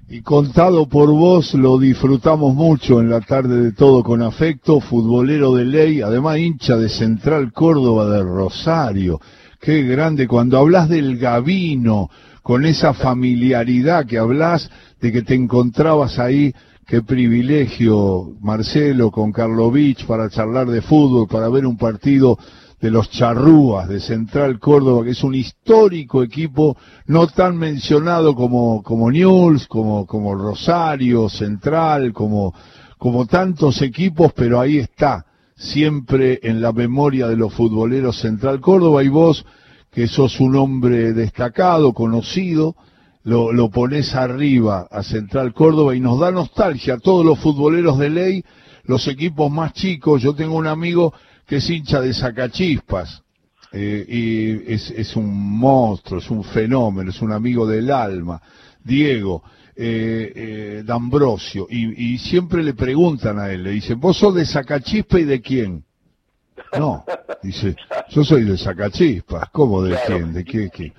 Y 0.08 0.22
contado 0.22 0.88
por 0.88 1.10
vos, 1.10 1.54
lo 1.54 1.78
disfrutamos 1.78 2.54
mucho 2.54 3.00
en 3.00 3.10
la 3.10 3.20
tarde 3.20 3.60
de 3.60 3.72
todo 3.72 4.02
con 4.02 4.22
afecto, 4.22 4.80
futbolero 4.80 5.54
de 5.54 5.64
ley, 5.64 6.00
además 6.00 6.38
hincha 6.38 6.76
de 6.76 6.88
Central 6.88 7.52
Córdoba 7.52 8.08
de 8.10 8.22
Rosario. 8.22 9.20
Qué 9.60 9.82
grande, 9.82 10.28
cuando 10.28 10.58
hablas 10.58 10.88
del 10.88 11.18
Gavino, 11.18 12.08
con 12.46 12.64
esa 12.64 12.94
familiaridad 12.94 14.06
que 14.06 14.18
hablas 14.18 14.70
de 15.00 15.10
que 15.10 15.22
te 15.22 15.34
encontrabas 15.34 16.20
ahí, 16.20 16.54
qué 16.86 17.02
privilegio, 17.02 18.36
Marcelo, 18.40 19.10
con 19.10 19.32
Karlovich 19.32 20.06
para 20.06 20.30
charlar 20.30 20.68
de 20.68 20.80
fútbol, 20.80 21.26
para 21.26 21.48
ver 21.48 21.66
un 21.66 21.76
partido 21.76 22.38
de 22.80 22.92
los 22.92 23.10
Charrúas 23.10 23.88
de 23.88 23.98
Central 23.98 24.60
Córdoba, 24.60 25.02
que 25.02 25.10
es 25.10 25.24
un 25.24 25.34
histórico 25.34 26.22
equipo 26.22 26.76
no 27.06 27.26
tan 27.26 27.56
mencionado 27.56 28.36
como, 28.36 28.80
como 28.84 29.10
Newell's, 29.10 29.66
como, 29.66 30.06
como 30.06 30.36
Rosario, 30.36 31.28
Central, 31.28 32.12
como, 32.12 32.54
como 32.96 33.26
tantos 33.26 33.82
equipos, 33.82 34.32
pero 34.34 34.60
ahí 34.60 34.78
está 34.78 35.26
siempre 35.56 36.38
en 36.44 36.60
la 36.60 36.72
memoria 36.72 37.26
de 37.26 37.36
los 37.36 37.52
futboleros 37.52 38.20
Central 38.20 38.60
Córdoba. 38.60 39.02
Y 39.02 39.08
vos, 39.08 39.44
que 39.96 40.08
sos 40.08 40.40
un 40.40 40.54
hombre 40.56 41.14
destacado, 41.14 41.94
conocido, 41.94 42.76
lo, 43.24 43.70
pones 43.70 44.14
arriba 44.14 44.86
a 44.90 45.02
Central 45.02 45.54
Córdoba 45.54 45.96
y 45.96 46.00
nos 46.00 46.20
da 46.20 46.30
nostalgia 46.30 46.94
a 46.94 46.98
todos 46.98 47.24
los 47.24 47.38
futboleros 47.38 47.98
de 47.98 48.10
ley, 48.10 48.44
los 48.84 49.08
equipos 49.08 49.50
más 49.50 49.72
chicos. 49.72 50.20
Yo 50.20 50.34
tengo 50.34 50.56
un 50.56 50.66
amigo 50.66 51.14
que 51.46 51.56
es 51.56 51.70
hincha 51.70 52.02
de 52.02 52.12
Sacachispas, 52.12 53.22
eh, 53.72 54.04
y 54.06 54.70
es, 54.70 55.16
un 55.16 55.58
monstruo, 55.58 56.20
es 56.20 56.30
un 56.30 56.44
fenómeno, 56.44 57.08
es 57.08 57.22
un 57.22 57.32
amigo 57.32 57.66
del 57.66 57.90
alma. 57.90 58.42
Diego, 58.84 59.44
eh, 59.74 60.30
eh, 60.36 60.82
D'Ambrosio, 60.84 61.68
y, 61.70 62.12
y, 62.12 62.18
siempre 62.18 62.62
le 62.62 62.74
preguntan 62.74 63.38
a 63.38 63.50
él, 63.50 63.62
le 63.62 63.70
dicen, 63.70 63.98
¿vos 63.98 64.18
sos 64.18 64.34
de 64.34 64.44
Sacachispa 64.44 65.18
y 65.20 65.24
de 65.24 65.40
quién? 65.40 65.85
No, 66.78 67.04
dice, 67.42 67.76
yo 68.08 68.24
soy 68.24 68.44
de 68.44 68.56
Sacachispas, 68.56 69.50
¿cómo 69.50 69.82
de 69.82 69.96
quién? 70.06 70.32
¿De 70.32 70.44
qué, 70.44 70.68
qué? 70.70 70.92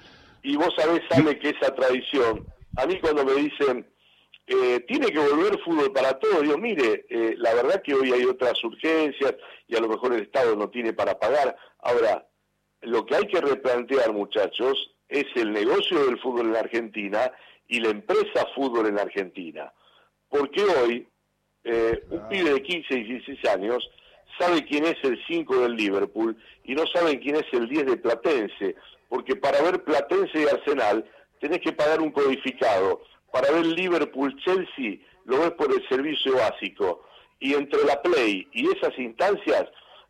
Y 0.44 0.56
vos 0.56 0.74
sabés, 0.78 1.02
sabe 1.10 1.38
que 1.40 1.50
esa 1.50 1.74
tradición, 1.76 2.46
a 2.78 2.86
mí 2.86 3.00
cuando 3.00 3.26
me 3.26 3.34
dicen, 3.34 3.86
eh, 4.48 4.80
tiene 4.88 5.08
que 5.08 5.20
volver 5.20 5.60
fútbol 5.60 5.92
para 5.92 6.18
todos, 6.18 6.42
digo, 6.42 6.58
mire, 6.58 7.06
eh, 7.10 7.36
la 7.38 7.54
verdad 7.54 7.82
que 7.84 7.94
hoy 7.94 8.14
hay 8.14 8.24
otras 8.24 8.64
urgencias 8.64 9.36
y 9.68 9.76
a 9.76 9.82
lo 9.82 9.90
mejor 9.90 10.14
el 10.14 10.22
Estado 10.22 10.56
no 10.56 10.70
tiene 10.70 10.94
para 10.94 11.20
pagar. 11.20 11.56
Ahora, 11.80 12.26
lo 12.82 13.06
que 13.06 13.16
hay 13.16 13.28
que 13.28 13.42
replantear, 13.42 14.14
muchachos, 14.14 14.96
es 15.10 15.26
el 15.36 15.52
negocio 15.52 16.06
del 16.06 16.20
fútbol 16.20 16.48
en 16.48 16.54
la 16.54 16.60
Argentina 16.60 17.32
y 17.68 17.80
la 17.80 17.90
empresa 17.90 18.46
fútbol 18.56 18.88
en 18.88 19.00
Argentina. 19.00 19.72
Porque 20.30 20.64
hoy 20.64 21.08
eh, 21.64 22.04
un 22.10 22.30
pibe 22.30 22.54
de 22.54 22.62
15 22.62 22.94
y 22.94 23.04
16 23.04 23.46
años 23.50 23.90
sabe 24.38 24.66
quién 24.66 24.86
es 24.86 24.98
el 25.04 25.20
5 25.28 25.62
del 25.62 25.76
Liverpool 25.76 26.38
y 26.64 26.76
no 26.76 26.86
saben 26.88 27.20
quién 27.20 27.36
es 27.36 27.46
el 27.52 27.68
10 27.68 27.86
de 27.86 27.98
Platense, 27.98 28.76
porque 29.10 29.36
para 29.36 29.62
ver 29.62 29.84
Platense 29.84 30.42
y 30.42 30.48
Arsenal 30.48 31.06
tenés 31.40 31.62
que 31.62 31.72
pagar 31.72 32.02
un 32.02 32.12
codificado. 32.12 33.02
Para 33.32 33.52
ver 33.52 33.66
Liverpool-Chelsea 33.66 35.00
lo 35.26 35.40
ves 35.40 35.52
por 35.52 35.72
el 35.72 35.88
servicio 35.88 36.36
básico. 36.36 37.04
Y 37.40 37.54
entre 37.54 37.84
la 37.84 38.02
Play 38.02 38.48
y 38.52 38.68
esas 38.76 38.98
instancias, 38.98 39.66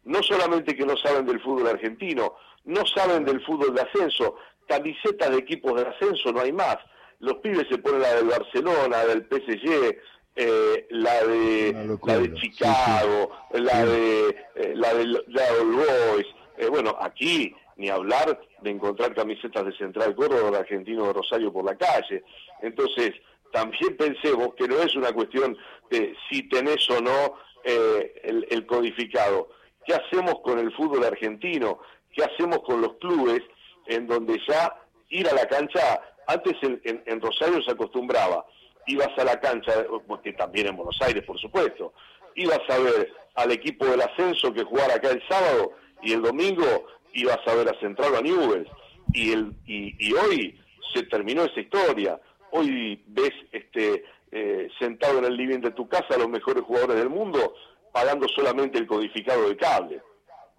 no 0.06 0.24
solamente 0.24 0.76
que 0.76 0.86
no 0.86 0.96
saben 0.98 1.26
del 1.26 1.42
fútbol 1.42 1.68
argentino, 1.68 2.36
no 2.64 2.86
saben 2.86 3.26
del 3.26 3.44
fútbol 3.44 3.74
de 3.76 3.82
ascenso, 3.82 4.36
camisetas 4.68 5.32
de 5.32 5.38
equipos 5.38 5.76
de 5.76 5.88
ascenso 5.88 6.32
no 6.32 6.42
hay 6.42 6.54
más 6.54 6.78
los 7.20 7.36
pibes 7.38 7.68
se 7.70 7.78
ponen 7.78 8.02
la 8.02 8.16
del 8.16 8.28
Barcelona, 8.28 9.06
del 9.06 9.26
PSG, 9.26 9.98
eh, 10.38 10.88
la 10.92 11.24
de 11.24 11.98
la 12.06 12.20
de 12.20 12.34
Chicago, 12.36 13.32
la 13.54 13.86
de 13.86 14.30
eh, 14.56 14.74
la 14.76 14.94
de 14.94 15.60
Old 15.60 15.76
Boys. 15.76 16.28
Eh, 16.58 16.68
bueno, 16.68 16.96
aquí 17.00 17.54
ni 17.76 17.90
hablar 17.90 18.40
de 18.62 18.70
encontrar 18.70 19.14
camisetas 19.14 19.66
de 19.66 19.78
Central 19.78 20.16
Córdoba 20.16 20.52
de 20.52 20.58
Argentino 20.58 21.08
de 21.08 21.14
Rosario 21.14 21.52
por 21.52 21.66
la 21.66 21.76
calle. 21.76 22.24
Entonces, 22.62 23.14
también 23.52 23.98
pensemos 23.98 24.54
que 24.56 24.68
no 24.68 24.82
es 24.82 24.96
una 24.96 25.12
cuestión 25.12 25.58
de 25.90 26.16
si 26.30 26.44
tenés 26.50 26.90
o 26.90 27.02
no 27.02 27.36
el, 27.64 28.48
el 28.50 28.66
codificado. 28.66 29.50
¿Qué 29.86 29.94
hacemos 29.94 30.40
con 30.42 30.60
el 30.60 30.72
fútbol 30.74 31.04
argentino? 31.04 31.80
¿Qué 32.14 32.24
hacemos 32.24 32.60
con 32.60 32.82
los 32.82 32.94
clubes 32.96 33.42
en 33.88 34.08
donde 34.08 34.40
ya 34.48 34.74
ir 35.10 35.28
a 35.28 35.34
la 35.34 35.46
cancha 35.48 36.02
antes 36.28 36.56
en, 36.62 37.22
Rosario 37.22 37.62
se 37.64 37.72
acostumbraba, 37.72 38.46
ibas 38.88 39.10
a 39.18 39.24
la 39.24 39.40
cancha, 39.40 39.86
porque 40.08 40.34
también 40.34 40.68
en 40.68 40.78
Buenos 40.78 40.98
Aires, 41.02 41.24
por 41.26 41.40
supuesto, 41.40 41.94
ibas 42.36 42.62
a 42.70 42.78
ver 42.80 43.12
al 43.36 43.52
equipo 43.52 43.86
del 43.86 44.02
ascenso 44.02 44.54
que 44.54 44.64
jugara 44.64 44.96
acá 44.96 45.12
el 45.12 45.22
sábado 45.28 45.74
y 46.02 46.14
el 46.14 46.22
domingo 46.22 46.88
ibas 47.14 47.40
a 47.46 47.56
ver 47.56 47.70
a 47.70 47.80
Central 47.80 48.16
a 48.16 48.22
Newell's. 48.22 48.70
Y, 49.14 49.32
el, 49.32 49.54
y, 49.66 50.14
hoy 50.14 50.60
se 50.94 51.04
terminó 51.04 51.44
esa 51.44 51.60
historia. 51.60 52.20
Hoy 52.52 53.02
ves 53.08 53.34
este, 53.52 54.04
eh, 54.32 54.68
sentado 54.80 55.20
en 55.20 55.26
el 55.26 55.38
living 55.38 55.60
de 55.60 55.72
tu 55.72 55.88
casa 55.88 56.16
a 56.16 56.18
los 56.18 56.30
mejores 56.30 56.64
jugadores 56.64 56.98
del 56.98 57.10
mundo 57.10 57.56
pagando 57.92 58.28
solamente 58.28 58.78
el 58.78 58.88
codificado 58.88 59.48
de 59.50 59.58
cable. 59.58 60.02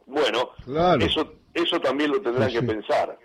Bueno, 0.07 0.51
eso, 1.01 1.35
eso 1.53 1.81
también 1.81 2.11
lo 2.11 2.21
tendrán 2.21 2.51
que 2.51 2.63
pensar. 2.63 3.19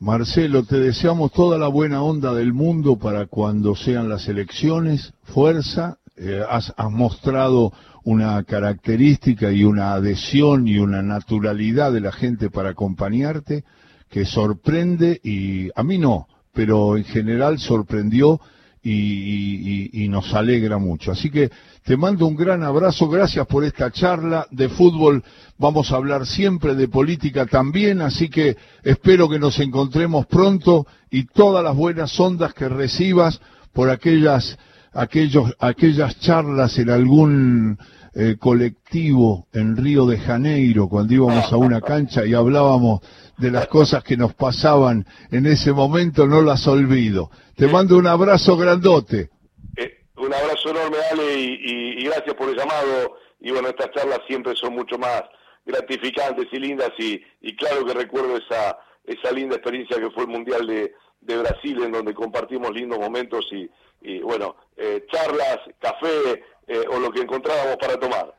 Marcelo, 0.00 0.64
te 0.64 0.80
deseamos 0.80 1.30
toda 1.30 1.58
la 1.58 1.68
buena 1.68 2.02
onda 2.02 2.32
del 2.32 2.54
mundo 2.54 2.98
para 2.98 3.26
cuando 3.26 3.76
sean 3.76 4.08
las 4.08 4.28
elecciones, 4.28 5.12
fuerza, 5.24 5.98
eh, 6.16 6.42
has, 6.48 6.72
mostrado 6.88 7.74
una 8.04 8.42
característica 8.44 9.52
y 9.52 9.62
una 9.62 9.92
adhesión 9.92 10.66
y 10.66 10.78
una 10.78 11.02
naturalidad 11.02 11.92
de 11.92 12.00
la 12.00 12.12
gente 12.12 12.48
para 12.48 12.70
acompañarte 12.70 13.64
que 14.08 14.24
sorprende 14.24 15.20
y 15.22 15.68
a 15.74 15.82
mí 15.82 15.98
no, 15.98 16.28
pero 16.54 16.96
en 16.96 17.04
general 17.04 17.58
sorprendió 17.58 18.40
y, 18.82 20.06
nos 20.08 20.32
alegra 20.32 20.78
mucho. 20.78 21.12
Así 21.12 21.28
que 21.30 21.50
te 21.84 21.96
mando 21.96 22.26
un 22.26 22.36
gran 22.36 22.62
abrazo, 22.62 23.08
gracias 23.08 23.46
por 23.46 23.64
esta 23.64 23.90
charla 23.90 24.46
de 24.50 24.68
fútbol. 24.68 25.24
Vamos 25.58 25.90
a 25.90 25.96
hablar 25.96 26.26
siempre 26.26 26.74
de 26.74 26.88
política 26.88 27.46
también, 27.46 28.02
así 28.02 28.28
que 28.28 28.56
espero 28.82 29.28
que 29.28 29.38
nos 29.38 29.58
encontremos 29.58 30.26
pronto 30.26 30.86
y 31.10 31.24
todas 31.24 31.64
las 31.64 31.74
buenas 31.74 32.18
ondas 32.20 32.52
que 32.54 32.68
recibas 32.68 33.40
por 33.72 33.88
aquellas, 33.88 34.58
aquellos, 34.92 35.54
aquellas 35.58 36.18
charlas 36.20 36.78
en 36.78 36.90
algún 36.90 37.78
eh, 38.14 38.36
colectivo 38.38 39.46
en 39.52 39.76
Río 39.76 40.04
de 40.04 40.18
Janeiro, 40.18 40.88
cuando 40.88 41.14
íbamos 41.14 41.52
a 41.52 41.56
una 41.56 41.80
cancha 41.80 42.26
y 42.26 42.34
hablábamos 42.34 43.00
de 43.38 43.50
las 43.50 43.68
cosas 43.68 44.04
que 44.04 44.16
nos 44.16 44.34
pasaban 44.34 45.06
en 45.30 45.46
ese 45.46 45.72
momento, 45.72 46.26
no 46.26 46.42
las 46.42 46.66
olvido. 46.66 47.30
Te 47.56 47.68
mando 47.68 47.96
un 47.96 48.06
abrazo 48.06 48.56
grandote. 48.56 49.30
Eh, 49.76 49.92
un 50.16 50.34
abrazo 50.34 50.49
enorme, 50.68 50.98
Ale, 51.10 51.34
y, 51.34 52.00
y, 52.00 52.04
gracias 52.04 52.34
por 52.34 52.50
el 52.50 52.56
llamado. 52.56 53.16
Y 53.40 53.50
bueno, 53.50 53.68
estas 53.68 53.90
charlas 53.92 54.20
siempre 54.26 54.54
son 54.54 54.74
mucho 54.74 54.98
más 54.98 55.22
gratificantes 55.64 56.46
y 56.52 56.58
lindas, 56.58 56.90
y, 56.98 57.22
y 57.40 57.56
claro 57.56 57.84
que 57.86 57.94
recuerdo 57.94 58.36
esa, 58.36 58.78
esa 59.04 59.32
linda 59.32 59.56
experiencia 59.56 59.98
que 59.98 60.10
fue 60.10 60.24
el 60.24 60.28
Mundial 60.28 60.66
de, 60.66 60.92
de 61.20 61.38
Brasil, 61.38 61.82
en 61.82 61.92
donde 61.92 62.14
compartimos 62.14 62.70
lindos 62.72 62.98
momentos 62.98 63.46
y, 63.52 63.70
y 64.02 64.20
bueno, 64.20 64.56
eh, 64.76 65.06
charlas, 65.10 65.58
café 65.78 66.44
eh, 66.66 66.84
o 66.90 66.98
lo 66.98 67.10
que 67.10 67.20
encontrábamos 67.20 67.76
para 67.76 67.98
tomar. 67.98 68.34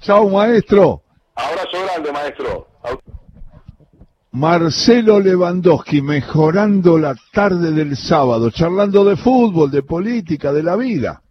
Chao, 0.00 0.28
maestro. 0.28 1.02
Abrazo 1.34 1.82
grande, 1.84 2.12
maestro. 2.12 2.66
Marcelo 4.32 5.18
Lewandowski 5.18 6.02
mejorando 6.02 6.96
la 6.98 7.16
tarde 7.32 7.72
del 7.72 7.96
sábado, 7.96 8.50
charlando 8.50 9.04
de 9.04 9.16
fútbol, 9.16 9.70
de 9.70 9.82
política, 9.82 10.52
de 10.52 10.62
la 10.62 10.76
vida. 10.76 11.22